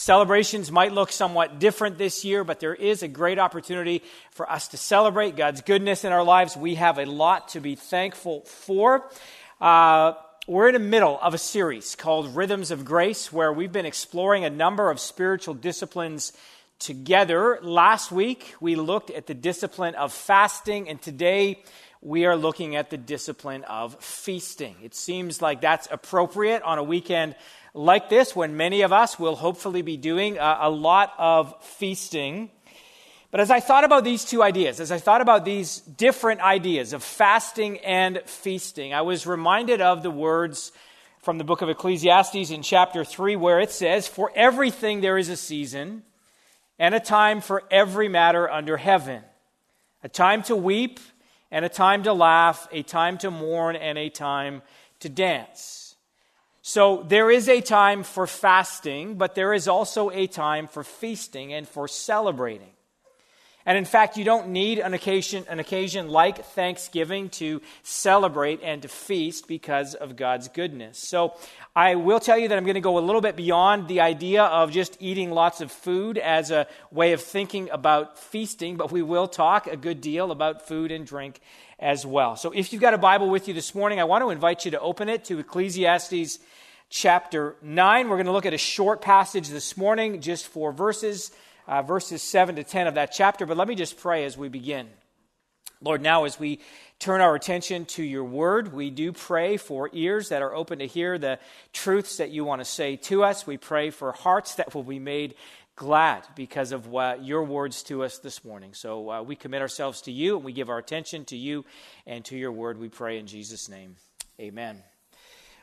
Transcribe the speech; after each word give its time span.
Celebrations 0.00 0.72
might 0.72 0.92
look 0.92 1.12
somewhat 1.12 1.58
different 1.58 1.98
this 1.98 2.24
year, 2.24 2.42
but 2.42 2.58
there 2.58 2.74
is 2.74 3.02
a 3.02 3.08
great 3.08 3.38
opportunity 3.38 4.02
for 4.30 4.50
us 4.50 4.68
to 4.68 4.78
celebrate 4.78 5.36
God's 5.36 5.60
goodness 5.60 6.06
in 6.06 6.10
our 6.10 6.24
lives. 6.24 6.56
We 6.56 6.76
have 6.76 6.98
a 6.98 7.04
lot 7.04 7.48
to 7.48 7.60
be 7.60 7.74
thankful 7.74 8.40
for. 8.46 9.10
Uh, 9.60 10.14
we're 10.48 10.68
in 10.68 10.72
the 10.72 10.78
middle 10.78 11.18
of 11.20 11.34
a 11.34 11.38
series 11.38 11.96
called 11.96 12.34
Rhythms 12.34 12.70
of 12.70 12.82
Grace, 12.82 13.30
where 13.30 13.52
we've 13.52 13.72
been 13.72 13.84
exploring 13.84 14.46
a 14.46 14.48
number 14.48 14.90
of 14.90 14.98
spiritual 14.98 15.52
disciplines 15.52 16.32
together. 16.78 17.58
Last 17.60 18.10
week, 18.10 18.54
we 18.58 18.76
looked 18.76 19.10
at 19.10 19.26
the 19.26 19.34
discipline 19.34 19.96
of 19.96 20.14
fasting, 20.14 20.88
and 20.88 21.02
today 21.02 21.62
we 22.00 22.24
are 22.24 22.36
looking 22.36 22.74
at 22.74 22.88
the 22.88 22.96
discipline 22.96 23.64
of 23.64 24.02
feasting. 24.02 24.76
It 24.82 24.94
seems 24.94 25.42
like 25.42 25.60
that's 25.60 25.88
appropriate 25.90 26.62
on 26.62 26.78
a 26.78 26.82
weekend 26.82 27.34
like 27.74 28.08
this 28.08 28.34
when 28.34 28.56
many 28.56 28.82
of 28.82 28.92
us 28.92 29.18
will 29.18 29.36
hopefully 29.36 29.82
be 29.82 29.96
doing 29.96 30.38
a, 30.38 30.58
a 30.62 30.70
lot 30.70 31.12
of 31.18 31.54
feasting. 31.64 32.50
But 33.30 33.40
as 33.40 33.50
I 33.50 33.60
thought 33.60 33.84
about 33.84 34.02
these 34.02 34.24
two 34.24 34.42
ideas, 34.42 34.80
as 34.80 34.90
I 34.90 34.98
thought 34.98 35.20
about 35.20 35.44
these 35.44 35.78
different 35.78 36.40
ideas 36.40 36.92
of 36.92 37.02
fasting 37.04 37.78
and 37.78 38.22
feasting, 38.26 38.92
I 38.92 39.02
was 39.02 39.26
reminded 39.26 39.80
of 39.80 40.02
the 40.02 40.10
words 40.10 40.72
from 41.22 41.38
the 41.38 41.44
book 41.44 41.62
of 41.62 41.68
Ecclesiastes 41.68 42.50
in 42.50 42.62
chapter 42.62 43.04
3, 43.04 43.36
where 43.36 43.60
it 43.60 43.70
says, 43.70 44.08
For 44.08 44.32
everything 44.34 45.00
there 45.00 45.18
is 45.18 45.28
a 45.28 45.36
season, 45.36 46.02
and 46.78 46.94
a 46.94 47.00
time 47.00 47.40
for 47.40 47.62
every 47.70 48.08
matter 48.08 48.50
under 48.50 48.78
heaven, 48.78 49.22
a 50.02 50.08
time 50.08 50.42
to 50.44 50.56
weep, 50.56 50.98
and 51.50 51.64
a 51.64 51.68
time 51.68 52.04
to 52.04 52.12
laugh, 52.12 52.66
a 52.72 52.82
time 52.82 53.18
to 53.18 53.30
mourn, 53.30 53.76
and 53.76 53.98
a 53.98 54.08
time 54.08 54.62
to 55.00 55.08
dance. 55.08 55.79
So 56.62 57.04
there 57.08 57.30
is 57.30 57.48
a 57.48 57.60
time 57.60 58.02
for 58.02 58.26
fasting, 58.26 59.14
but 59.14 59.34
there 59.34 59.54
is 59.54 59.66
also 59.66 60.10
a 60.10 60.26
time 60.26 60.66
for 60.68 60.84
feasting 60.84 61.54
and 61.54 61.66
for 61.66 61.88
celebrating. 61.88 62.72
And 63.66 63.76
in 63.76 63.84
fact, 63.84 64.16
you 64.16 64.24
don't 64.24 64.48
need 64.48 64.78
an 64.78 64.94
occasion, 64.94 65.44
an 65.48 65.60
occasion 65.60 66.08
like 66.08 66.44
Thanksgiving 66.44 67.28
to 67.30 67.60
celebrate 67.82 68.60
and 68.62 68.80
to 68.82 68.88
feast 68.88 69.46
because 69.46 69.94
of 69.94 70.16
God's 70.16 70.48
goodness. 70.48 70.98
So 70.98 71.34
I 71.76 71.94
will 71.94 72.20
tell 72.20 72.38
you 72.38 72.48
that 72.48 72.56
I'm 72.56 72.64
going 72.64 72.74
to 72.74 72.80
go 72.80 72.98
a 72.98 73.00
little 73.00 73.20
bit 73.20 73.36
beyond 73.36 73.86
the 73.86 74.00
idea 74.00 74.44
of 74.44 74.70
just 74.70 74.96
eating 74.98 75.30
lots 75.30 75.60
of 75.60 75.70
food 75.70 76.16
as 76.16 76.50
a 76.50 76.66
way 76.90 77.12
of 77.12 77.20
thinking 77.20 77.68
about 77.70 78.18
feasting, 78.18 78.76
but 78.76 78.90
we 78.90 79.02
will 79.02 79.28
talk 79.28 79.66
a 79.66 79.76
good 79.76 80.00
deal 80.00 80.30
about 80.30 80.66
food 80.66 80.90
and 80.90 81.06
drink 81.06 81.40
as 81.80 82.06
well. 82.06 82.36
So 82.36 82.52
if 82.52 82.72
you've 82.72 82.82
got 82.82 82.94
a 82.94 82.98
Bible 82.98 83.28
with 83.28 83.48
you 83.48 83.54
this 83.54 83.74
morning, 83.74 83.98
I 83.98 84.04
want 84.04 84.22
to 84.22 84.30
invite 84.30 84.64
you 84.64 84.70
to 84.70 84.80
open 84.80 85.08
it 85.08 85.24
to 85.24 85.40
Ecclesiastes 85.40 86.38
chapter 86.88 87.56
9. 87.62 88.08
We're 88.08 88.16
going 88.16 88.26
to 88.26 88.32
look 88.32 88.46
at 88.46 88.54
a 88.54 88.58
short 88.58 89.00
passage 89.02 89.48
this 89.48 89.76
morning, 89.76 90.20
just 90.20 90.46
four 90.46 90.70
verses 90.70 91.32
uh, 91.70 91.82
verses 91.82 92.20
7 92.20 92.56
to 92.56 92.64
10 92.64 92.88
of 92.88 92.94
that 92.94 93.12
chapter. 93.12 93.46
But 93.46 93.56
let 93.56 93.68
me 93.68 93.76
just 93.76 93.96
pray 93.96 94.24
as 94.24 94.36
we 94.36 94.48
begin. 94.48 94.88
Lord, 95.80 96.02
now 96.02 96.24
as 96.24 96.38
we 96.38 96.58
turn 96.98 97.22
our 97.22 97.34
attention 97.34 97.86
to 97.86 98.02
your 98.02 98.24
word, 98.24 98.74
we 98.74 98.90
do 98.90 99.12
pray 99.12 99.56
for 99.56 99.88
ears 99.92 100.28
that 100.28 100.42
are 100.42 100.54
open 100.54 100.80
to 100.80 100.86
hear 100.86 101.16
the 101.16 101.38
truths 101.72 102.18
that 102.18 102.30
you 102.30 102.44
want 102.44 102.60
to 102.60 102.64
say 102.64 102.96
to 102.96 103.24
us. 103.24 103.46
We 103.46 103.56
pray 103.56 103.90
for 103.90 104.12
hearts 104.12 104.56
that 104.56 104.74
will 104.74 104.82
be 104.82 104.98
made 104.98 105.36
glad 105.80 106.26
because 106.36 106.72
of 106.72 106.88
what 106.88 107.24
your 107.24 107.42
words 107.42 107.82
to 107.82 108.04
us 108.04 108.18
this 108.18 108.44
morning. 108.44 108.74
So 108.74 109.10
uh, 109.10 109.22
we 109.22 109.34
commit 109.34 109.62
ourselves 109.62 110.02
to 110.02 110.12
you 110.12 110.36
and 110.36 110.44
we 110.44 110.52
give 110.52 110.68
our 110.68 110.76
attention 110.76 111.24
to 111.24 111.38
you 111.38 111.64
and 112.06 112.22
to 112.26 112.36
your 112.36 112.52
word. 112.52 112.76
We 112.76 112.90
pray 112.90 113.18
in 113.18 113.26
Jesus' 113.26 113.66
name. 113.66 113.96
Amen. 114.38 114.82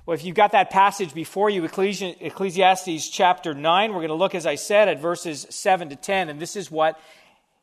Well, 0.08 0.16
if 0.16 0.26
you've 0.26 0.36
got 0.36 0.54
that 0.54 0.72
passage 0.72 1.14
before 1.14 1.52
you, 1.52 1.64
Ecclesiastes 1.66 3.10
chapter 3.10 3.54
9, 3.54 3.92
we're 3.92 3.98
going 3.98 4.08
to 4.08 4.16
look, 4.16 4.34
as 4.34 4.48
I 4.48 4.56
said, 4.56 4.90
at 4.90 5.00
verses 5.00 5.46
7 5.52 5.90
to 5.90 5.96
10, 5.96 6.30
and 6.30 6.42
this 6.42 6.56
is 6.56 6.72
what 6.72 7.00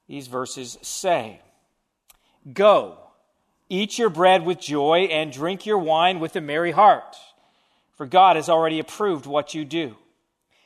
these 0.07 0.29
verses 0.29 0.79
say 0.81 1.41
Go, 2.53 2.99
eat 3.69 3.99
your 3.99 4.11
bread 4.11 4.47
with 4.47 4.61
joy, 4.61 5.09
and 5.11 5.33
drink 5.33 5.67
your 5.67 5.79
wine 5.79 6.21
with 6.21 6.37
a 6.37 6.41
merry 6.41 6.71
heart, 6.71 7.17
for 7.97 8.07
God 8.07 8.37
has 8.37 8.49
already 8.49 8.79
approved 8.79 9.27
what 9.27 9.55
you 9.55 9.65
do. 9.65 9.97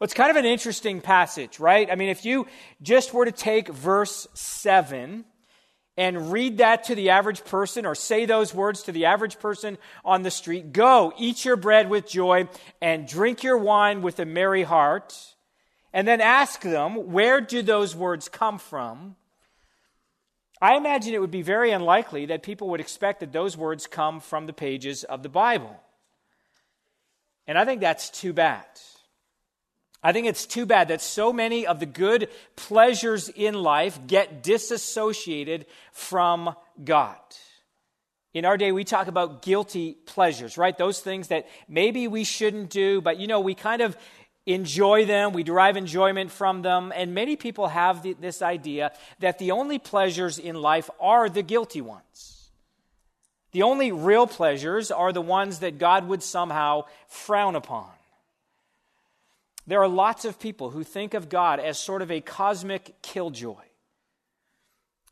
Well, 0.00 0.06
it's 0.06 0.14
kind 0.14 0.30
of 0.30 0.36
an 0.36 0.46
interesting 0.46 1.02
passage, 1.02 1.60
right? 1.60 1.86
I 1.92 1.94
mean, 1.94 2.08
if 2.08 2.24
you 2.24 2.46
just 2.80 3.12
were 3.12 3.26
to 3.26 3.32
take 3.32 3.68
verse 3.68 4.26
7 4.32 5.26
and 5.98 6.32
read 6.32 6.56
that 6.56 6.84
to 6.84 6.94
the 6.94 7.10
average 7.10 7.44
person 7.44 7.84
or 7.84 7.94
say 7.94 8.24
those 8.24 8.54
words 8.54 8.84
to 8.84 8.92
the 8.92 9.04
average 9.04 9.38
person 9.38 9.76
on 10.02 10.22
the 10.22 10.30
street 10.30 10.72
Go, 10.72 11.12
eat 11.18 11.44
your 11.44 11.56
bread 11.56 11.90
with 11.90 12.08
joy 12.08 12.48
and 12.80 13.06
drink 13.06 13.42
your 13.42 13.58
wine 13.58 14.00
with 14.00 14.18
a 14.20 14.24
merry 14.24 14.62
heart. 14.62 15.14
And 15.92 16.08
then 16.08 16.22
ask 16.22 16.62
them, 16.62 17.12
where 17.12 17.42
do 17.42 17.60
those 17.60 17.94
words 17.94 18.30
come 18.30 18.58
from? 18.58 19.16
I 20.62 20.76
imagine 20.76 21.12
it 21.12 21.20
would 21.20 21.30
be 21.30 21.42
very 21.42 21.72
unlikely 21.72 22.24
that 22.26 22.42
people 22.42 22.70
would 22.70 22.80
expect 22.80 23.20
that 23.20 23.32
those 23.32 23.54
words 23.54 23.86
come 23.86 24.20
from 24.20 24.46
the 24.46 24.54
pages 24.54 25.04
of 25.04 25.22
the 25.22 25.28
Bible. 25.28 25.78
And 27.46 27.58
I 27.58 27.66
think 27.66 27.82
that's 27.82 28.08
too 28.08 28.32
bad. 28.32 28.64
I 30.02 30.12
think 30.12 30.26
it's 30.26 30.46
too 30.46 30.64
bad 30.64 30.88
that 30.88 31.02
so 31.02 31.32
many 31.32 31.66
of 31.66 31.78
the 31.78 31.86
good 31.86 32.28
pleasures 32.56 33.28
in 33.28 33.54
life 33.54 33.98
get 34.06 34.42
disassociated 34.42 35.66
from 35.92 36.54
God. 36.82 37.18
In 38.32 38.44
our 38.44 38.56
day, 38.56 38.72
we 38.72 38.84
talk 38.84 39.08
about 39.08 39.42
guilty 39.42 39.94
pleasures, 40.06 40.56
right? 40.56 40.76
Those 40.76 41.00
things 41.00 41.28
that 41.28 41.48
maybe 41.68 42.08
we 42.08 42.24
shouldn't 42.24 42.70
do, 42.70 43.00
but 43.00 43.18
you 43.18 43.26
know, 43.26 43.40
we 43.40 43.54
kind 43.54 43.82
of 43.82 43.96
enjoy 44.46 45.04
them, 45.04 45.32
we 45.32 45.42
derive 45.42 45.76
enjoyment 45.76 46.30
from 46.30 46.62
them. 46.62 46.92
And 46.94 47.14
many 47.14 47.36
people 47.36 47.68
have 47.68 48.02
the, 48.02 48.14
this 48.14 48.40
idea 48.40 48.92
that 49.18 49.38
the 49.38 49.50
only 49.50 49.78
pleasures 49.78 50.38
in 50.38 50.56
life 50.62 50.88
are 51.00 51.28
the 51.28 51.42
guilty 51.42 51.80
ones. 51.80 52.50
The 53.52 53.62
only 53.62 53.90
real 53.90 54.26
pleasures 54.26 54.90
are 54.90 55.12
the 55.12 55.20
ones 55.20 55.58
that 55.58 55.78
God 55.78 56.08
would 56.08 56.22
somehow 56.22 56.84
frown 57.08 57.56
upon. 57.56 57.90
There 59.70 59.80
are 59.80 59.88
lots 59.88 60.24
of 60.24 60.40
people 60.40 60.70
who 60.70 60.82
think 60.82 61.14
of 61.14 61.28
God 61.28 61.60
as 61.60 61.78
sort 61.78 62.02
of 62.02 62.10
a 62.10 62.20
cosmic 62.20 63.00
killjoy. 63.02 63.62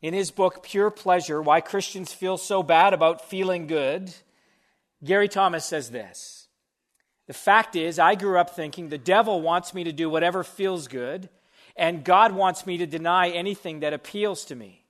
In 0.01 0.13
his 0.13 0.31
book, 0.31 0.63
Pure 0.63 0.91
Pleasure 0.91 1.41
Why 1.41 1.61
Christians 1.61 2.11
Feel 2.11 2.35
So 2.35 2.61
Bad 2.61 2.93
About 2.93 3.29
Feeling 3.29 3.67
Good, 3.67 4.13
Gary 5.01 5.29
Thomas 5.29 5.63
says 5.63 5.91
this 5.91 6.49
The 7.27 7.33
fact 7.33 7.77
is, 7.77 7.99
I 7.99 8.15
grew 8.15 8.37
up 8.37 8.49
thinking 8.49 8.89
the 8.89 8.97
devil 8.97 9.41
wants 9.41 9.73
me 9.73 9.85
to 9.85 9.93
do 9.93 10.09
whatever 10.09 10.43
feels 10.43 10.89
good, 10.89 11.29
and 11.77 12.03
God 12.03 12.33
wants 12.33 12.65
me 12.65 12.79
to 12.79 12.85
deny 12.85 13.29
anything 13.29 13.79
that 13.79 13.93
appeals 13.93 14.43
to 14.43 14.55
me, 14.55 14.83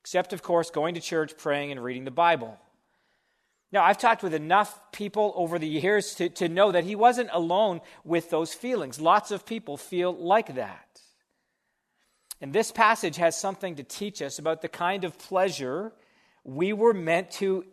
except, 0.00 0.32
of 0.32 0.42
course, 0.42 0.70
going 0.70 0.94
to 0.94 1.02
church, 1.02 1.36
praying, 1.36 1.70
and 1.70 1.84
reading 1.84 2.06
the 2.06 2.10
Bible. 2.10 2.58
Now, 3.72 3.84
I've 3.84 3.98
talked 3.98 4.22
with 4.22 4.34
enough 4.34 4.78
people 4.92 5.32
over 5.34 5.58
the 5.58 5.66
years 5.66 6.14
to, 6.16 6.28
to 6.28 6.48
know 6.48 6.72
that 6.72 6.84
he 6.84 6.94
wasn't 6.94 7.30
alone 7.32 7.80
with 8.04 8.28
those 8.28 8.52
feelings. 8.52 9.00
Lots 9.00 9.30
of 9.30 9.46
people 9.46 9.78
feel 9.78 10.14
like 10.14 10.54
that. 10.56 11.00
And 12.42 12.52
this 12.52 12.70
passage 12.70 13.16
has 13.16 13.38
something 13.38 13.76
to 13.76 13.82
teach 13.82 14.20
us 14.20 14.38
about 14.38 14.60
the 14.60 14.68
kind 14.68 15.04
of 15.04 15.18
pleasure 15.18 15.92
we 16.44 16.72
were 16.72 16.92
meant 16.92 17.30
to 17.30 17.64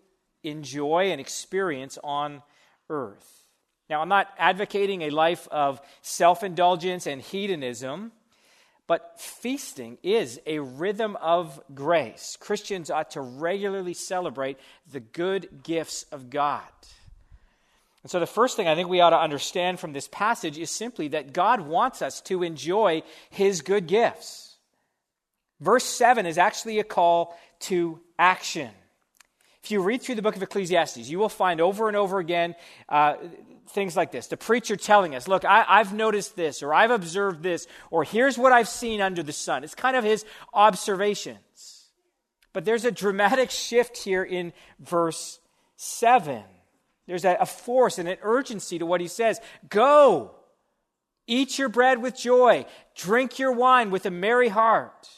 enjoy 0.43 1.11
and 1.11 1.19
experience 1.19 1.97
on 2.03 2.43
earth. 2.89 3.45
Now, 3.89 4.01
I'm 4.01 4.09
not 4.09 4.27
advocating 4.37 5.01
a 5.01 5.09
life 5.09 5.47
of 5.49 5.81
self 6.01 6.43
indulgence 6.43 7.07
and 7.07 7.21
hedonism. 7.21 8.11
But 8.89 9.21
feasting 9.21 9.99
is 10.01 10.41
a 10.47 10.57
rhythm 10.57 11.15
of 11.17 11.61
grace. 11.75 12.35
Christians 12.39 12.89
ought 12.89 13.11
to 13.11 13.21
regularly 13.21 13.93
celebrate 13.93 14.57
the 14.91 14.99
good 14.99 15.61
gifts 15.61 16.07
of 16.11 16.31
God. 16.31 16.63
And 18.01 18.09
so, 18.09 18.19
the 18.19 18.25
first 18.25 18.55
thing 18.55 18.67
I 18.67 18.73
think 18.73 18.89
we 18.89 18.99
ought 18.99 19.11
to 19.11 19.19
understand 19.19 19.79
from 19.79 19.93
this 19.93 20.07
passage 20.07 20.57
is 20.57 20.71
simply 20.71 21.09
that 21.09 21.33
God 21.33 21.61
wants 21.61 22.01
us 22.01 22.19
to 22.21 22.41
enjoy 22.41 23.03
His 23.29 23.61
good 23.61 23.85
gifts. 23.85 24.55
Verse 25.59 25.85
7 25.85 26.25
is 26.25 26.39
actually 26.39 26.79
a 26.79 26.83
call 26.83 27.37
to 27.59 27.99
action. 28.17 28.71
If 29.63 29.71
you 29.71 29.81
read 29.81 30.01
through 30.01 30.15
the 30.15 30.21
book 30.21 30.35
of 30.35 30.43
Ecclesiastes, 30.43 31.09
you 31.09 31.19
will 31.19 31.29
find 31.29 31.59
over 31.59 31.87
and 31.87 31.97
over 31.97 32.19
again 32.19 32.55
uh, 32.87 33.15
things 33.69 33.95
like 33.95 34.11
this. 34.11 34.27
The 34.27 34.37
preacher 34.37 34.75
telling 34.75 35.15
us, 35.15 35.27
Look, 35.27 35.45
I, 35.45 35.65
I've 35.67 35.93
noticed 35.93 36.35
this, 36.35 36.63
or 36.63 36.73
I've 36.73 36.91
observed 36.91 37.43
this, 37.43 37.67
or 37.91 38.03
here's 38.03 38.37
what 38.37 38.51
I've 38.51 38.69
seen 38.69 39.01
under 39.01 39.21
the 39.21 39.33
sun. 39.33 39.63
It's 39.63 39.75
kind 39.75 39.97
of 39.97 40.03
his 40.03 40.25
observations. 40.53 41.87
But 42.53 42.65
there's 42.65 42.85
a 42.85 42.91
dramatic 42.91 43.51
shift 43.51 43.97
here 43.97 44.23
in 44.23 44.53
verse 44.79 45.39
7. 45.75 46.43
There's 47.05 47.25
a, 47.25 47.37
a 47.39 47.45
force 47.45 47.99
and 47.99 48.07
an 48.07 48.17
urgency 48.21 48.79
to 48.79 48.85
what 48.85 49.01
he 49.01 49.07
says. 49.07 49.39
Go, 49.69 50.31
eat 51.27 51.59
your 51.59 51.69
bread 51.69 52.01
with 52.01 52.17
joy, 52.17 52.65
drink 52.95 53.39
your 53.39 53.51
wine 53.51 53.91
with 53.91 54.05
a 54.05 54.11
merry 54.11 54.49
heart. 54.49 55.09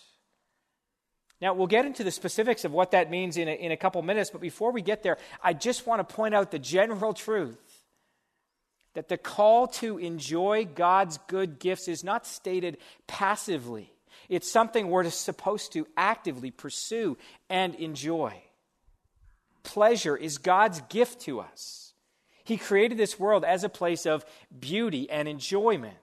Now, 1.41 1.55
we'll 1.55 1.67
get 1.67 1.85
into 1.85 2.03
the 2.03 2.11
specifics 2.11 2.65
of 2.65 2.71
what 2.71 2.91
that 2.91 3.09
means 3.09 3.35
in 3.35 3.47
a, 3.47 3.51
in 3.51 3.71
a 3.71 3.77
couple 3.77 4.01
minutes, 4.03 4.29
but 4.29 4.41
before 4.41 4.71
we 4.71 4.81
get 4.81 5.01
there, 5.01 5.17
I 5.43 5.53
just 5.53 5.88
want 5.88 6.07
to 6.07 6.15
point 6.15 6.35
out 6.35 6.51
the 6.51 6.59
general 6.59 7.13
truth 7.13 7.57
that 8.93 9.07
the 9.07 9.17
call 9.17 9.67
to 9.67 9.97
enjoy 9.97 10.65
God's 10.65 11.17
good 11.27 11.59
gifts 11.59 11.88
is 11.88 12.03
not 12.03 12.27
stated 12.27 12.77
passively. 13.07 13.91
It's 14.29 14.51
something 14.51 14.88
we're 14.88 15.09
supposed 15.09 15.73
to 15.73 15.88
actively 15.97 16.51
pursue 16.51 17.17
and 17.49 17.73
enjoy. 17.75 18.33
Pleasure 19.63 20.15
is 20.15 20.38
God's 20.38 20.81
gift 20.89 21.21
to 21.21 21.39
us. 21.39 21.93
He 22.43 22.57
created 22.57 22.97
this 22.97 23.19
world 23.19 23.43
as 23.45 23.63
a 23.63 23.69
place 23.69 24.05
of 24.05 24.25
beauty 24.57 25.09
and 25.09 25.27
enjoyment. 25.27 25.97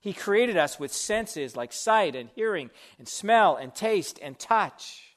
He 0.00 0.12
created 0.12 0.56
us 0.56 0.78
with 0.78 0.92
senses 0.92 1.56
like 1.56 1.72
sight 1.72 2.14
and 2.14 2.30
hearing 2.34 2.70
and 2.98 3.08
smell 3.08 3.56
and 3.56 3.74
taste 3.74 4.18
and 4.22 4.38
touch, 4.38 5.14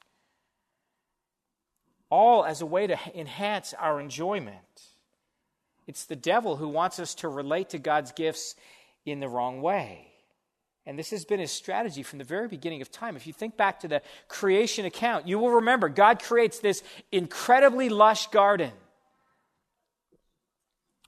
all 2.10 2.44
as 2.44 2.60
a 2.60 2.66
way 2.66 2.86
to 2.86 2.98
enhance 3.14 3.74
our 3.74 4.00
enjoyment. 4.00 4.56
It's 5.86 6.04
the 6.04 6.16
devil 6.16 6.56
who 6.56 6.68
wants 6.68 6.98
us 6.98 7.14
to 7.16 7.28
relate 7.28 7.70
to 7.70 7.78
God's 7.78 8.12
gifts 8.12 8.54
in 9.04 9.20
the 9.20 9.28
wrong 9.28 9.62
way. 9.62 10.08
And 10.84 10.98
this 10.98 11.10
has 11.10 11.24
been 11.24 11.38
his 11.38 11.52
strategy 11.52 12.02
from 12.02 12.18
the 12.18 12.24
very 12.24 12.48
beginning 12.48 12.82
of 12.82 12.90
time. 12.90 13.14
If 13.14 13.26
you 13.26 13.32
think 13.32 13.56
back 13.56 13.80
to 13.80 13.88
the 13.88 14.02
creation 14.26 14.84
account, 14.84 15.28
you 15.28 15.38
will 15.38 15.52
remember 15.52 15.88
God 15.88 16.20
creates 16.20 16.58
this 16.58 16.82
incredibly 17.12 17.88
lush 17.88 18.26
garden 18.28 18.72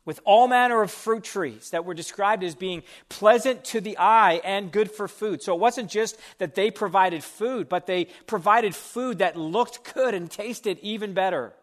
with 0.05 0.21
all 0.25 0.49
manner 0.49 0.83
of 0.83 0.91
fruit 0.91 1.25
trees 1.25 1.71
that 1.71 1.85
were 1.85 1.95
described 1.95 2.45
as 2.45 2.55
being 2.55 2.83
pleasant 3.09 3.65
to 3.65 3.81
the 3.81 3.97
eye 3.99 4.41
and 4.45 4.71
good 4.71 4.91
for 4.91 5.09
food. 5.09 5.43
So 5.43 5.55
it 5.55 5.61
wasn't 5.61 5.91
just 5.91 6.19
that 6.39 6.55
they 6.55 6.71
provided 6.71 7.25
food, 7.25 7.69
but 7.69 7.87
they 7.87 8.07
provided 8.27 8.75
food 8.75 9.19
that 9.19 9.37
looked 9.37 9.95
good 9.95 10.15
and 10.15 10.31
tasted 10.31 10.79
even 10.81 11.15
better. 11.15 11.55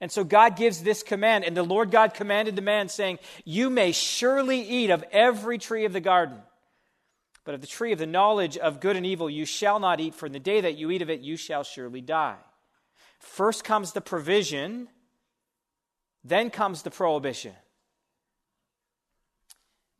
And 0.00 0.10
so 0.10 0.24
God 0.24 0.56
gives 0.56 0.82
this 0.82 1.04
command, 1.04 1.44
and 1.44 1.56
the 1.56 1.62
Lord 1.62 1.92
God 1.92 2.14
commanded 2.14 2.56
the 2.56 2.62
man, 2.62 2.88
saying, 2.88 3.20
You 3.44 3.70
may 3.70 3.92
surely 3.92 4.60
eat 4.60 4.90
of 4.90 5.04
every 5.12 5.58
tree 5.58 5.84
of 5.84 5.92
the 5.92 6.00
garden. 6.00 6.38
But 7.44 7.54
of 7.54 7.60
the 7.60 7.68
tree 7.68 7.92
of 7.92 8.00
the 8.00 8.06
knowledge 8.06 8.56
of 8.56 8.80
good 8.80 8.96
and 8.96 9.06
evil 9.06 9.30
you 9.30 9.44
shall 9.44 9.78
not 9.78 10.00
eat, 10.00 10.16
for 10.16 10.26
in 10.26 10.32
the 10.32 10.40
day 10.40 10.60
that 10.60 10.76
you 10.76 10.90
eat 10.90 11.02
of 11.02 11.10
it 11.10 11.20
you 11.20 11.36
shall 11.36 11.62
surely 11.62 12.00
die. 12.00 12.36
First 13.20 13.62
comes 13.62 13.92
the 13.92 14.00
provision 14.00 14.88
then 16.24 16.50
comes 16.50 16.82
the 16.82 16.90
prohibition. 16.90 17.52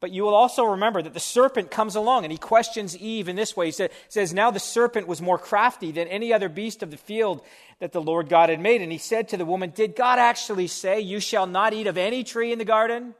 But 0.02 0.10
you 0.10 0.24
will 0.24 0.34
also 0.34 0.64
remember 0.64 1.00
that 1.00 1.14
the 1.14 1.20
serpent 1.20 1.70
comes 1.70 1.94
along 1.94 2.24
and 2.24 2.32
he 2.32 2.38
questions 2.38 2.96
Eve 2.96 3.28
in 3.28 3.36
this 3.36 3.56
way. 3.56 3.70
He 3.70 3.88
says, 4.08 4.34
Now 4.34 4.50
the 4.50 4.58
serpent 4.58 5.06
was 5.06 5.22
more 5.22 5.38
crafty 5.38 5.92
than 5.92 6.08
any 6.08 6.32
other 6.32 6.48
beast 6.48 6.82
of 6.82 6.90
the 6.90 6.96
field 6.96 7.40
that 7.78 7.92
the 7.92 8.02
Lord 8.02 8.28
God 8.28 8.48
had 8.48 8.58
made. 8.58 8.82
And 8.82 8.90
he 8.90 8.98
said 8.98 9.28
to 9.28 9.36
the 9.36 9.44
woman, 9.44 9.70
Did 9.70 9.94
God 9.94 10.18
actually 10.18 10.66
say, 10.66 10.98
You 10.98 11.20
shall 11.20 11.46
not 11.46 11.72
eat 11.72 11.86
of 11.86 11.96
any 11.96 12.24
tree 12.24 12.50
in 12.50 12.58
the 12.58 12.64
garden? 12.64 13.14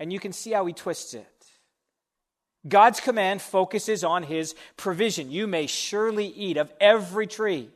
And 0.00 0.12
you 0.12 0.18
can 0.18 0.32
see 0.32 0.50
how 0.50 0.66
he 0.66 0.72
twists 0.72 1.14
it. 1.14 1.28
God's 2.66 2.98
command 2.98 3.42
focuses 3.42 4.02
on 4.02 4.24
his 4.24 4.56
provision. 4.76 5.30
You 5.30 5.46
may 5.46 5.68
surely 5.68 6.26
eat 6.26 6.56
of 6.56 6.72
every 6.80 7.28
tree 7.28 7.70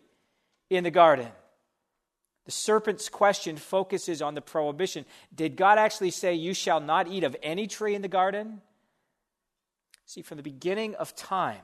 in 0.68 0.82
the 0.82 0.90
garden. 0.90 1.28
The 2.46 2.52
serpent's 2.52 3.08
question 3.08 3.56
focuses 3.56 4.22
on 4.22 4.34
the 4.34 4.40
prohibition. 4.40 5.04
Did 5.34 5.56
God 5.56 5.78
actually 5.78 6.12
say, 6.12 6.34
You 6.34 6.54
shall 6.54 6.80
not 6.80 7.08
eat 7.08 7.24
of 7.24 7.36
any 7.42 7.66
tree 7.66 7.94
in 7.94 8.02
the 8.02 8.08
garden? 8.08 8.62
See, 10.06 10.22
from 10.22 10.36
the 10.36 10.44
beginning 10.44 10.94
of 10.94 11.16
time, 11.16 11.62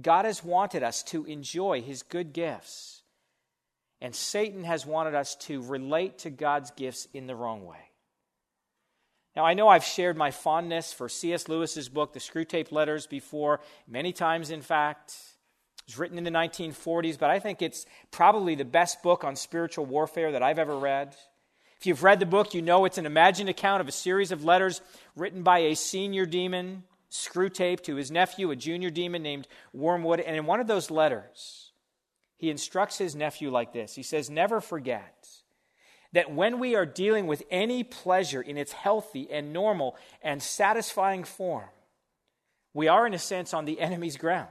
God 0.00 0.26
has 0.26 0.44
wanted 0.44 0.82
us 0.82 1.02
to 1.04 1.24
enjoy 1.24 1.80
his 1.80 2.02
good 2.02 2.34
gifts. 2.34 3.02
And 4.02 4.14
Satan 4.14 4.64
has 4.64 4.84
wanted 4.84 5.14
us 5.14 5.34
to 5.36 5.62
relate 5.62 6.18
to 6.18 6.30
God's 6.30 6.70
gifts 6.72 7.08
in 7.14 7.26
the 7.26 7.34
wrong 7.34 7.64
way. 7.64 7.90
Now, 9.34 9.46
I 9.46 9.54
know 9.54 9.68
I've 9.68 9.84
shared 9.84 10.16
my 10.18 10.30
fondness 10.30 10.92
for 10.92 11.08
C.S. 11.08 11.48
Lewis's 11.48 11.88
book, 11.88 12.12
The 12.12 12.20
Screwtape 12.20 12.72
Letters, 12.72 13.06
before, 13.06 13.60
many 13.88 14.12
times, 14.12 14.50
in 14.50 14.60
fact. 14.60 15.14
Was 15.86 15.98
written 15.98 16.18
in 16.18 16.24
the 16.24 16.30
1940s, 16.30 17.18
but 17.18 17.30
I 17.30 17.38
think 17.38 17.62
it's 17.62 17.86
probably 18.10 18.56
the 18.56 18.64
best 18.64 19.02
book 19.02 19.22
on 19.22 19.36
spiritual 19.36 19.86
warfare 19.86 20.32
that 20.32 20.42
I've 20.42 20.58
ever 20.58 20.76
read. 20.76 21.16
If 21.78 21.86
you've 21.86 22.02
read 22.02 22.18
the 22.18 22.26
book, 22.26 22.54
you 22.54 22.62
know 22.62 22.84
it's 22.84 22.98
an 22.98 23.06
imagined 23.06 23.48
account 23.48 23.80
of 23.80 23.88
a 23.88 23.92
series 23.92 24.32
of 24.32 24.44
letters 24.44 24.80
written 25.14 25.42
by 25.42 25.58
a 25.58 25.76
senior 25.76 26.26
demon, 26.26 26.84
Screwtape, 27.10 27.82
to 27.84 27.96
his 27.96 28.10
nephew, 28.10 28.50
a 28.50 28.56
junior 28.56 28.90
demon 28.90 29.22
named 29.22 29.46
Wormwood. 29.72 30.20
And 30.20 30.34
in 30.36 30.46
one 30.46 30.58
of 30.58 30.66
those 30.66 30.90
letters, 30.90 31.70
he 32.36 32.50
instructs 32.50 32.98
his 32.98 33.14
nephew 33.14 33.50
like 33.50 33.72
this 33.72 33.94
He 33.94 34.02
says, 34.02 34.28
Never 34.28 34.60
forget 34.60 35.28
that 36.12 36.32
when 36.32 36.58
we 36.58 36.74
are 36.74 36.86
dealing 36.86 37.26
with 37.26 37.42
any 37.50 37.84
pleasure 37.84 38.40
in 38.40 38.56
its 38.56 38.72
healthy 38.72 39.30
and 39.30 39.52
normal 39.52 39.96
and 40.22 40.42
satisfying 40.42 41.24
form, 41.24 41.68
we 42.72 42.88
are, 42.88 43.06
in 43.06 43.14
a 43.14 43.18
sense, 43.18 43.52
on 43.52 43.64
the 43.66 43.80
enemy's 43.80 44.16
ground. 44.16 44.48